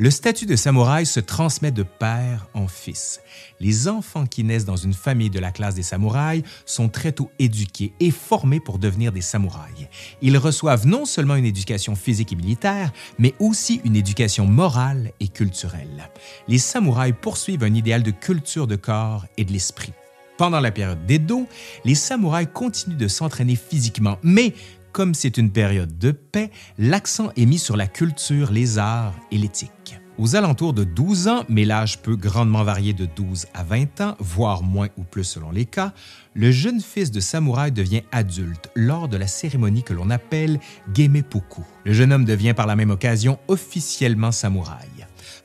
Le 0.00 0.08
statut 0.08 0.46
de 0.46 0.56
samouraï 0.56 1.04
se 1.04 1.20
transmet 1.20 1.72
de 1.72 1.82
père 1.82 2.46
en 2.54 2.68
fils. 2.68 3.20
Les 3.60 3.86
enfants 3.86 4.24
qui 4.24 4.44
naissent 4.44 4.64
dans 4.64 4.74
une 4.74 4.94
famille 4.94 5.28
de 5.28 5.38
la 5.38 5.52
classe 5.52 5.74
des 5.74 5.82
samouraïs 5.82 6.42
sont 6.64 6.88
très 6.88 7.12
tôt 7.12 7.30
éduqués 7.38 7.92
et 8.00 8.10
formés 8.10 8.60
pour 8.60 8.78
devenir 8.78 9.12
des 9.12 9.20
samouraïs. 9.20 9.88
Ils 10.22 10.38
reçoivent 10.38 10.86
non 10.86 11.04
seulement 11.04 11.34
une 11.34 11.44
éducation 11.44 11.96
physique 11.96 12.32
et 12.32 12.36
militaire, 12.36 12.94
mais 13.18 13.34
aussi 13.40 13.82
une 13.84 13.94
éducation 13.94 14.46
morale 14.46 15.12
et 15.20 15.28
culturelle. 15.28 16.08
Les 16.48 16.56
samouraïs 16.56 17.14
poursuivent 17.20 17.64
un 17.64 17.74
idéal 17.74 18.02
de 18.02 18.10
culture 18.10 18.66
de 18.66 18.76
corps 18.76 19.26
et 19.36 19.44
de 19.44 19.52
l'esprit. 19.52 19.92
Pendant 20.38 20.60
la 20.60 20.70
période 20.70 21.04
d'Edo, 21.04 21.46
les 21.84 21.94
samouraïs 21.94 22.48
continuent 22.50 22.96
de 22.96 23.06
s'entraîner 23.06 23.54
physiquement, 23.54 24.16
mais 24.22 24.54
comme 24.92 25.12
c'est 25.12 25.36
une 25.36 25.52
période 25.52 25.98
de 25.98 26.10
paix, 26.10 26.50
l'accent 26.78 27.32
est 27.36 27.44
mis 27.44 27.58
sur 27.58 27.76
la 27.76 27.86
culture, 27.86 28.50
les 28.50 28.78
arts 28.78 29.14
et 29.30 29.36
l'éthique. 29.36 29.70
Aux 30.20 30.36
alentours 30.36 30.74
de 30.74 30.84
12 30.84 31.28
ans, 31.28 31.44
mais 31.48 31.64
l'âge 31.64 32.02
peut 32.02 32.14
grandement 32.14 32.62
varier 32.62 32.92
de 32.92 33.06
12 33.06 33.46
à 33.54 33.62
20 33.62 34.02
ans, 34.02 34.16
voire 34.18 34.62
moins 34.62 34.88
ou 34.98 35.02
plus 35.02 35.24
selon 35.24 35.50
les 35.50 35.64
cas, 35.64 35.94
le 36.34 36.50
jeune 36.50 36.82
fils 36.82 37.10
de 37.10 37.20
samouraï 37.20 37.72
devient 37.72 38.02
adulte 38.12 38.70
lors 38.74 39.08
de 39.08 39.16
la 39.16 39.26
cérémonie 39.26 39.82
que 39.82 39.94
l'on 39.94 40.10
appelle 40.10 40.60
Gemepuku. 40.94 41.62
Le 41.86 41.94
jeune 41.94 42.12
homme 42.12 42.26
devient 42.26 42.52
par 42.52 42.66
la 42.66 42.76
même 42.76 42.90
occasion 42.90 43.38
officiellement 43.48 44.30
samouraï. 44.30 44.99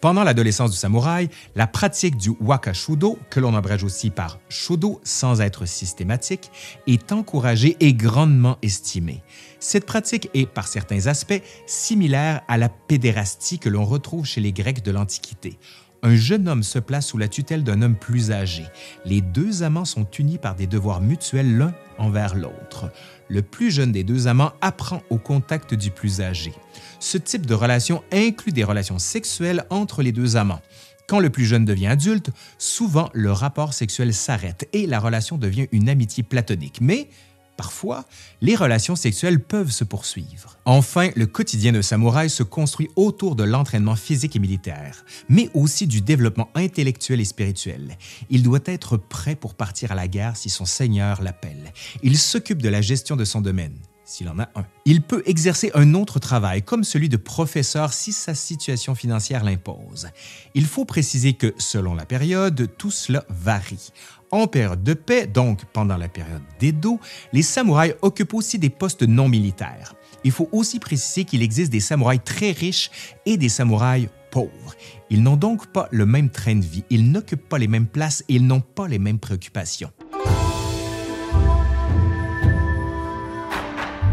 Pendant 0.06 0.24
l'adolescence 0.24 0.70
du 0.70 0.78
samouraï, 0.78 1.30
la 1.56 1.66
pratique 1.66 2.16
du 2.16 2.30
wakashudo, 2.40 3.18
que 3.32 3.40
l'on 3.40 3.56
abrège 3.56 3.84
aussi 3.84 4.12
par 4.12 4.38
shudo 4.50 5.02
sans 5.04 5.42
être 5.42 5.66
systématique, 5.66 6.52
est 6.86 7.12
encouragée 7.12 7.76
et 7.80 7.96
grandement 7.96 8.60
estimée. 8.62 9.24
Cette 9.60 9.88
pratique 9.88 10.30
est, 10.36 10.46
par 10.46 10.68
certains 10.68 11.08
aspects, 11.08 11.42
similaire 11.66 12.44
à 12.48 12.60
la 12.60 12.70
pédérastie 12.70 13.58
que 13.58 13.68
l'on 13.68 13.84
retrouve 13.84 14.28
chez 14.28 14.42
les 14.42 14.54
Grecs 14.54 14.84
de 14.84 14.92
l'Antiquité. 14.92 15.58
Un 16.04 16.16
jeune 16.16 16.48
homme 16.48 16.62
se 16.62 16.78
place 16.78 17.08
sous 17.08 17.18
la 17.18 17.28
tutelle 17.28 17.64
d'un 17.64 17.82
homme 17.82 17.96
plus 17.96 18.30
âgé. 18.30 18.64
Les 19.06 19.22
deux 19.22 19.64
amants 19.64 19.86
sont 19.86 20.08
unis 20.20 20.38
par 20.38 20.54
des 20.54 20.68
devoirs 20.68 21.02
mutuels 21.02 21.58
l'un 21.58 21.74
envers 21.98 22.36
l'autre. 22.36 22.92
Le 23.28 23.42
plus 23.42 23.72
jeune 23.72 23.92
des 23.92 24.04
deux 24.04 24.28
amants 24.28 24.54
apprend 24.62 25.02
au 25.10 25.18
contact 25.18 25.74
du 25.74 25.92
plus 25.92 26.22
âgé. 26.22 26.54
Ce 27.00 27.18
type 27.18 27.46
de 27.46 27.54
relation 27.54 28.04
inclut 28.12 28.52
des 28.52 28.64
relations 28.64 29.00
sexuelles 29.00 29.66
entre 29.70 30.02
les 30.02 30.12
deux 30.12 30.38
amants. 30.38 30.62
Quand 31.08 31.20
le 31.20 31.30
plus 31.30 31.46
jeune 31.46 31.66
devient 31.66 31.88
adulte, 31.88 32.32
souvent 32.58 33.10
le 33.14 33.32
rapport 33.32 33.74
sexuel 33.74 34.14
s'arrête 34.14 34.68
et 34.74 34.88
la 34.88 35.00
relation 35.00 35.38
devient 35.38 35.68
une 35.72 35.90
amitié 35.90 36.24
platonique. 36.24 36.80
Mais 36.82 37.10
Parfois, 37.58 38.06
les 38.42 38.56
relations 38.56 38.96
sexuelles 38.96 39.40
peuvent 39.40 39.72
se 39.72 39.84
poursuivre. 39.84 40.58
Enfin, 40.66 41.10
le 41.16 41.26
quotidien 41.26 41.72
de 41.72 41.82
samouraï 41.82 42.30
se 42.30 42.44
construit 42.44 42.90
autour 42.96 43.36
de 43.36 43.44
l'entraînement 43.44 43.96
physique 43.96 44.36
et 44.36 44.40
militaire, 44.40 45.06
mais 45.30 45.50
aussi 45.54 45.88
du 45.88 46.02
développement 46.02 46.50
intellectuel 46.56 47.22
et 47.22 47.26
spirituel. 47.26 47.98
Il 48.30 48.44
doit 48.44 48.60
être 48.66 48.98
prêt 48.98 49.36
pour 49.36 49.56
partir 49.56 49.92
à 49.92 49.96
la 49.96 50.08
guerre 50.08 50.36
si 50.36 50.50
son 50.50 50.66
seigneur 50.66 51.22
l'appelle. 51.22 51.72
Il 52.04 52.18
s'occupe 52.18 52.62
de 52.62 52.70
la 52.70 52.82
gestion 52.82 53.16
de 53.16 53.26
son 53.26 53.42
domaine 53.42 53.78
s'il 54.06 54.30
en 54.30 54.40
a 54.40 54.50
un. 54.56 54.66
Il 54.86 55.02
peut 55.02 55.24
exercer 55.26 55.72
un 55.74 55.94
autre 55.96 56.20
travail, 56.20 56.62
comme 56.62 56.84
celui 56.84 57.10
de 57.10 57.18
professeur, 57.18 57.92
si 57.92 58.14
sa 58.14 58.36
situation 58.36 58.96
financière 58.96 59.44
l'impose. 59.44 60.08
Il 60.54 60.66
faut 60.66 60.86
préciser 60.86 61.34
que, 61.34 61.54
selon 61.58 61.96
la 61.96 62.06
période, 62.06 62.70
tout 62.78 62.92
cela 62.92 63.26
varie. 63.30 63.92
En 64.36 64.48
période 64.48 64.84
de 64.84 64.94
paix, 64.94 65.28
donc 65.28 65.64
pendant 65.72 65.96
la 65.96 66.10
période 66.10 66.42
d'Edo, 66.60 67.00
les 67.32 67.42
samouraïs 67.42 67.96
occupent 68.02 68.34
aussi 68.34 68.60
des 68.60 68.70
postes 68.70 69.04
non 69.04 69.30
militaires. 69.30 69.96
Il 70.26 70.32
faut 70.32 70.50
aussi 70.52 70.80
préciser 70.80 71.24
qu'il 71.24 71.42
existe 71.42 71.72
des 71.72 71.80
samouraïs 71.80 72.20
très 72.22 72.52
riches 72.52 72.92
et 73.26 73.38
des 73.38 73.48
samouraïs 73.48 74.10
pauvres. 74.32 74.76
Ils 75.10 75.24
n'ont 75.24 75.38
donc 75.38 75.68
pas 75.68 75.88
le 75.90 76.06
même 76.06 76.30
train 76.30 76.56
de 76.56 76.66
vie, 76.66 76.84
ils 76.90 77.10
n'occupent 77.10 77.48
pas 77.48 77.58
les 77.58 77.70
mêmes 77.70 77.88
places 77.88 78.26
et 78.28 78.36
ils 78.36 78.46
n'ont 78.46 78.60
pas 78.60 78.90
les 78.90 79.00
mêmes 79.00 79.20
préoccupations. 79.20 79.92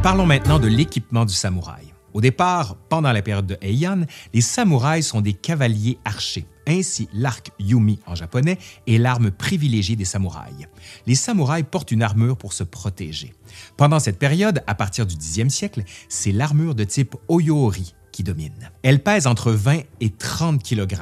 Parlons 0.05 0.27
maintenant 0.27 0.61
de 0.61 0.69
l'équipement 0.69 1.25
du 1.25 1.35
samouraï. 1.35 1.92
Au 2.15 2.21
départ, 2.21 2.77
pendant 2.89 3.13
la 3.13 3.23
période 3.23 3.47
de 3.47 3.57
Heian, 3.63 4.03
les 4.35 4.41
samouraïs 4.41 5.07
sont 5.07 5.21
des 5.21 5.33
cavaliers 5.33 5.99
archers. 6.05 6.47
Ainsi, 6.67 7.09
l'arc 7.13 7.51
yumi 7.59 7.99
en 8.07 8.15
japonais 8.15 8.59
est 8.87 8.99
l'arme 8.99 9.31
privilégiée 9.31 9.97
des 9.97 10.05
samouraïs. 10.05 10.69
Les 11.07 11.15
samouraïs 11.15 11.65
portent 11.69 11.91
une 11.91 12.03
armure 12.03 12.37
pour 12.37 12.53
se 12.53 12.63
protéger. 12.63 13.33
Pendant 13.77 13.99
cette 13.99 14.19
période, 14.19 14.63
à 14.67 14.75
partir 14.75 15.07
du 15.07 15.17
10e 15.17 15.49
siècle, 15.49 15.83
c'est 16.09 16.33
l'armure 16.33 16.75
de 16.75 16.85
type 16.85 17.17
oyori 17.29 17.95
qui 18.13 18.23
domine. 18.23 18.71
Elle 18.83 19.03
pèse 19.03 19.27
entre 19.27 19.51
20 19.51 19.81
et 20.01 20.11
30 20.11 20.63
kg 20.63 20.95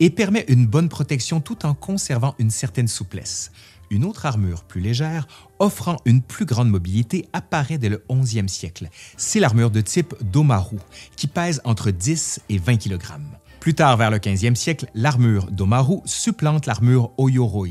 et 0.00 0.10
permet 0.10 0.44
une 0.48 0.66
bonne 0.66 0.88
protection 0.88 1.40
tout 1.40 1.66
en 1.66 1.74
conservant 1.74 2.34
une 2.38 2.50
certaine 2.50 2.88
souplesse. 2.88 3.50
Une 3.94 4.04
autre 4.04 4.26
armure 4.26 4.64
plus 4.64 4.80
légère, 4.80 5.28
offrant 5.60 5.98
une 6.04 6.20
plus 6.20 6.46
grande 6.46 6.68
mobilité, 6.68 7.28
apparaît 7.32 7.78
dès 7.78 7.88
le 7.88 8.04
11e 8.10 8.48
siècle. 8.48 8.88
C'est 9.16 9.38
l'armure 9.38 9.70
de 9.70 9.80
type 9.80 10.16
Domaru, 10.20 10.78
qui 11.14 11.28
pèse 11.28 11.60
entre 11.62 11.92
10 11.92 12.40
et 12.48 12.58
20 12.58 12.76
kg. 12.78 12.98
Plus 13.60 13.74
tard, 13.74 13.96
vers 13.96 14.10
le 14.10 14.18
15e 14.18 14.56
siècle, 14.56 14.86
l'armure 14.96 15.48
Domaru 15.52 15.98
supplante 16.06 16.66
l'armure 16.66 17.12
Oyoroi, 17.18 17.68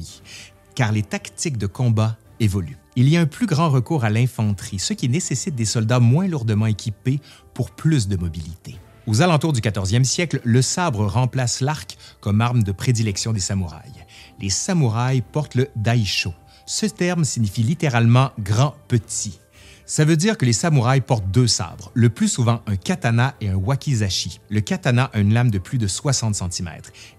car 0.76 0.94
les 0.94 1.04
tactiques 1.04 1.58
de 1.58 1.68
combat 1.68 2.16
évoluent. 2.40 2.78
Il 2.96 3.10
y 3.10 3.18
a 3.18 3.20
un 3.20 3.26
plus 3.26 3.46
grand 3.46 3.70
recours 3.70 4.06
à 4.06 4.10
l'infanterie, 4.10 4.80
ce 4.80 4.94
qui 4.94 5.10
nécessite 5.10 5.56
des 5.56 5.66
soldats 5.66 6.00
moins 6.00 6.30
lourdement 6.30 6.68
équipés 6.68 7.20
pour 7.54 7.72
plus 7.72 8.08
de 8.08 8.16
mobilité. 8.16 8.78
Aux 9.08 9.22
alentours 9.22 9.52
du 9.52 9.60
14e 9.60 10.06
siècle, 10.06 10.40
le 10.46 10.62
sabre 10.62 11.06
remplace 11.06 11.60
l'arc 11.60 11.98
comme 12.22 12.40
arme 12.40 12.64
de 12.64 12.72
prédilection 12.72 13.34
des 13.34 13.42
samouraïs. 13.42 14.03
Les 14.44 14.50
samouraïs 14.50 15.24
portent 15.32 15.56
le 15.56 15.70
daisho. 15.78 16.34
Ce 16.66 16.86
terme 16.86 17.24
signifie 17.24 17.64
littéralement 17.64 18.32
grand 18.40 18.76
petit. 18.90 19.40
Ça 19.86 20.04
veut 20.04 20.18
dire 20.18 20.38
que 20.38 20.44
les 20.44 20.52
samouraïs 20.52 21.02
portent 21.02 21.32
deux 21.32 21.48
sabres, 21.48 21.92
le 21.94 22.10
plus 22.10 22.28
souvent 22.28 22.60
un 22.68 22.76
katana 22.76 23.36
et 23.40 23.48
un 23.48 23.56
wakizashi. 23.56 24.42
Le 24.50 24.60
katana 24.60 25.10
a 25.14 25.20
une 25.20 25.34
lame 25.34 25.50
de 25.50 25.60
plus 25.60 25.78
de 25.78 25.88
60 25.88 26.36
cm 26.36 26.70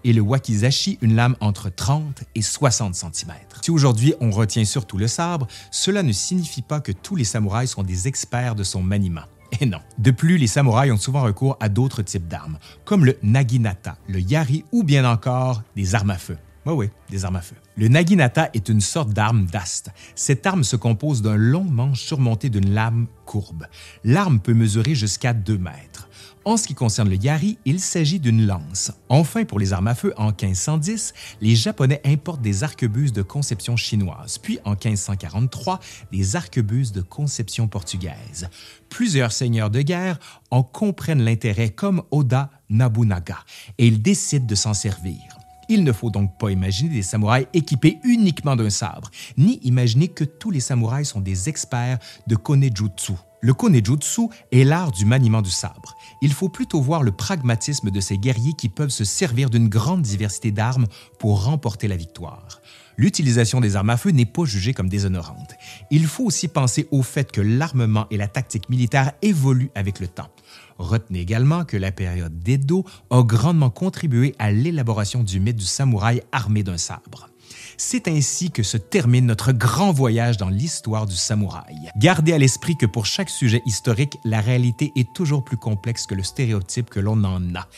et 0.04 0.12
le 0.12 0.20
wakizashi 0.20 0.98
une 1.00 1.16
lame 1.16 1.34
entre 1.40 1.70
30 1.70 2.24
et 2.34 2.42
60 2.42 2.94
cm. 2.94 3.32
Si 3.62 3.70
aujourd'hui 3.70 4.12
on 4.20 4.30
retient 4.30 4.66
surtout 4.66 4.98
le 4.98 5.08
sabre, 5.08 5.46
cela 5.70 6.02
ne 6.02 6.12
signifie 6.12 6.60
pas 6.60 6.80
que 6.80 6.92
tous 6.92 7.16
les 7.16 7.24
samouraïs 7.24 7.70
sont 7.70 7.84
des 7.84 8.06
experts 8.06 8.54
de 8.54 8.64
son 8.64 8.82
maniement. 8.82 9.24
Et 9.60 9.64
non. 9.64 9.80
De 9.96 10.10
plus, 10.10 10.36
les 10.36 10.46
samouraïs 10.46 10.92
ont 10.92 10.98
souvent 10.98 11.22
recours 11.22 11.56
à 11.58 11.70
d'autres 11.70 12.02
types 12.02 12.28
d'armes, 12.28 12.58
comme 12.84 13.06
le 13.06 13.16
naginata, 13.22 13.96
le 14.08 14.20
yari 14.20 14.62
ou 14.72 14.82
bien 14.82 15.10
encore 15.10 15.62
des 15.74 15.94
armes 15.94 16.10
à 16.10 16.18
feu. 16.18 16.36
Oui, 16.66 16.72
oui, 16.72 16.90
des 17.10 17.24
armes 17.24 17.36
à 17.36 17.42
feu. 17.42 17.56
Le 17.76 17.88
naginata 17.88 18.48
est 18.54 18.68
une 18.68 18.80
sorte 18.80 19.10
d'arme 19.10 19.44
d'aste. 19.44 19.90
Cette 20.14 20.46
arme 20.46 20.64
se 20.64 20.76
compose 20.76 21.20
d'un 21.20 21.36
long 21.36 21.64
manche 21.64 22.00
surmonté 22.00 22.48
d'une 22.48 22.72
lame 22.72 23.06
courbe. 23.26 23.66
L'arme 24.02 24.40
peut 24.40 24.54
mesurer 24.54 24.94
jusqu'à 24.94 25.34
2 25.34 25.58
mètres. 25.58 26.08
En 26.46 26.58
ce 26.58 26.66
qui 26.66 26.74
concerne 26.74 27.08
le 27.08 27.16
yari, 27.16 27.58
il 27.64 27.80
s'agit 27.80 28.20
d'une 28.20 28.46
lance. 28.46 28.92
Enfin, 29.08 29.44
pour 29.44 29.58
les 29.58 29.72
armes 29.72 29.88
à 29.88 29.94
feu, 29.94 30.12
en 30.18 30.26
1510, 30.26 31.14
les 31.40 31.56
Japonais 31.56 32.02
importent 32.04 32.42
des 32.42 32.62
arquebuses 32.62 33.14
de 33.14 33.22
conception 33.22 33.76
chinoise, 33.76 34.36
puis 34.36 34.58
en 34.64 34.72
1543, 34.72 35.80
des 36.12 36.36
arquebuses 36.36 36.92
de 36.92 37.00
conception 37.00 37.66
portugaise. 37.66 38.50
Plusieurs 38.90 39.32
seigneurs 39.32 39.70
de 39.70 39.80
guerre 39.80 40.18
en 40.50 40.62
comprennent 40.62 41.24
l'intérêt 41.24 41.70
comme 41.70 42.02
Oda 42.10 42.50
Nobunaga 42.68 43.38
et 43.78 43.86
ils 43.86 44.02
décident 44.02 44.46
de 44.46 44.54
s'en 44.54 44.74
servir. 44.74 45.33
Il 45.68 45.84
ne 45.84 45.92
faut 45.92 46.10
donc 46.10 46.36
pas 46.38 46.50
imaginer 46.50 46.90
des 46.90 47.02
samouraïs 47.02 47.46
équipés 47.52 48.00
uniquement 48.04 48.56
d'un 48.56 48.70
sabre, 48.70 49.10
ni 49.36 49.58
imaginer 49.62 50.08
que 50.08 50.24
tous 50.24 50.50
les 50.50 50.60
samouraïs 50.60 51.08
sont 51.08 51.20
des 51.20 51.48
experts 51.48 51.98
de 52.26 52.36
konejutsu. 52.36 53.12
Le 53.44 53.52
konejutsu 53.52 54.22
est 54.52 54.64
l'art 54.64 54.90
du 54.90 55.04
maniement 55.04 55.42
du 55.42 55.50
sabre. 55.50 55.98
Il 56.22 56.32
faut 56.32 56.48
plutôt 56.48 56.80
voir 56.80 57.02
le 57.02 57.12
pragmatisme 57.12 57.90
de 57.90 58.00
ces 58.00 58.16
guerriers 58.16 58.54
qui 58.54 58.70
peuvent 58.70 58.88
se 58.88 59.04
servir 59.04 59.50
d'une 59.50 59.68
grande 59.68 60.00
diversité 60.00 60.50
d'armes 60.50 60.86
pour 61.18 61.44
remporter 61.44 61.86
la 61.86 61.96
victoire. 61.96 62.62
L'utilisation 62.96 63.60
des 63.60 63.76
armes 63.76 63.90
à 63.90 63.98
feu 63.98 64.12
n'est 64.12 64.24
pas 64.24 64.46
jugée 64.46 64.72
comme 64.72 64.88
déshonorante. 64.88 65.56
Il 65.90 66.06
faut 66.06 66.24
aussi 66.24 66.48
penser 66.48 66.88
au 66.90 67.02
fait 67.02 67.30
que 67.32 67.42
l'armement 67.42 68.06
et 68.10 68.16
la 68.16 68.28
tactique 68.28 68.70
militaire 68.70 69.12
évoluent 69.20 69.70
avec 69.74 70.00
le 70.00 70.08
temps. 70.08 70.30
Retenez 70.78 71.20
également 71.20 71.66
que 71.66 71.76
la 71.76 71.92
période 71.92 72.38
d'Edo 72.38 72.86
a 73.10 73.22
grandement 73.24 73.68
contribué 73.68 74.34
à 74.38 74.52
l'élaboration 74.52 75.22
du 75.22 75.38
mythe 75.38 75.56
du 75.56 75.66
samouraï 75.66 76.22
armé 76.32 76.62
d'un 76.62 76.78
sabre. 76.78 77.28
C'est 77.76 78.08
ainsi 78.08 78.50
que 78.50 78.62
se 78.62 78.76
termine 78.76 79.26
notre 79.26 79.52
grand 79.52 79.92
voyage 79.92 80.36
dans 80.36 80.48
l'histoire 80.48 81.06
du 81.06 81.14
samouraï. 81.14 81.90
Gardez 81.96 82.32
à 82.32 82.38
l'esprit 82.38 82.76
que 82.76 82.86
pour 82.86 83.06
chaque 83.06 83.30
sujet 83.30 83.62
historique, 83.66 84.18
la 84.24 84.40
réalité 84.40 84.92
est 84.96 85.12
toujours 85.12 85.44
plus 85.44 85.56
complexe 85.56 86.06
que 86.06 86.14
le 86.14 86.22
stéréotype 86.22 86.90
que 86.90 87.00
l'on 87.00 87.24
en 87.24 87.54
a. 87.54 87.68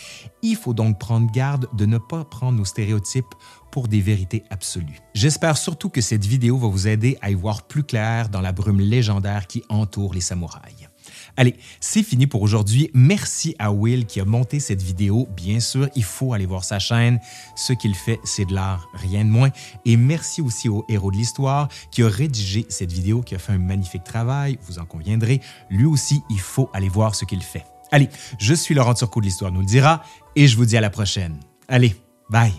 Il 0.42 0.56
faut 0.56 0.74
donc 0.74 0.98
prendre 0.98 1.30
garde 1.30 1.68
de 1.74 1.87
ne 1.87 1.98
pas 1.98 2.24
prendre 2.24 2.59
nos 2.59 2.64
stéréotypes 2.64 3.35
pour 3.70 3.88
des 3.88 4.00
vérités 4.00 4.44
absolues. 4.50 5.00
J'espère 5.14 5.56
surtout 5.59 5.90
que 5.90 6.00
cette 6.00 6.24
vidéo 6.24 6.56
va 6.56 6.68
vous 6.68 6.88
aider 6.88 7.18
à 7.20 7.30
y 7.30 7.35
voir 7.35 7.66
plus 7.66 7.85
clair 7.85 8.28
dans 8.28 8.40
la 8.40 8.52
brume 8.52 8.80
légendaire 8.80 9.46
qui 9.46 9.62
entoure 9.68 10.14
les 10.14 10.20
samouraïs. 10.20 10.88
Allez, 11.37 11.57
c'est 11.81 12.02
fini 12.02 12.26
pour 12.26 12.42
aujourd'hui. 12.42 12.90
Merci 12.94 13.55
à 13.59 13.72
Will 13.72 14.07
qui 14.07 14.20
a 14.20 14.24
monté 14.24 14.61
cette 14.61 14.83
vidéo. 14.83 15.29
Bien 15.37 15.61
sûr, 15.61 15.88
il 15.94 16.05
faut 16.05 16.33
aller 16.33 16.46
voir 16.46 16.64
sa 16.64 16.79
chaîne. 16.79 17.20
Ce 17.55 17.72
qu'il 17.72 17.94
fait, 17.94 18.18
c'est 18.24 18.44
de 18.44 18.55
l'art, 18.55 18.88
rien 18.94 19.24
de 19.24 19.31
moins. 19.31 19.50
Et 19.85 19.96
merci 19.96 20.40
aussi 20.40 20.68
au 20.68 20.85
héros 20.88 21.11
de 21.11 21.16
l'histoire 21.16 21.68
qui 21.90 22.02
a 22.02 22.09
rédigé 22.09 22.66
cette 22.68 22.92
vidéo, 22.92 23.22
qui 23.22 23.35
a 23.35 23.38
fait 23.38 23.52
un 23.52 23.59
magnifique 23.59 24.05
travail, 24.05 24.59
vous 24.66 24.79
en 24.79 24.85
conviendrez. 24.85 25.40
Lui 25.70 25.85
aussi, 25.85 26.22
il 26.31 26.40
faut 26.40 26.70
aller 26.72 26.88
voir 26.88 27.14
ce 27.14 27.24
qu'il 27.24 27.42
fait. 27.42 27.64
Allez, 27.92 28.09
je 28.38 28.55
suis 28.55 28.74
Laurent 28.74 28.94
Turcot 28.94 29.20
de 29.20 29.26
l'Histoire 29.26 29.52
nous 29.52 29.61
le 29.61 29.66
dira 29.66 30.02
et 30.35 30.46
je 30.48 30.57
vous 30.57 30.66
dis 30.66 30.76
à 30.76 30.81
la 30.81 30.90
prochaine. 30.90 31.38
Allez, 31.68 31.94
bye! 32.31 32.52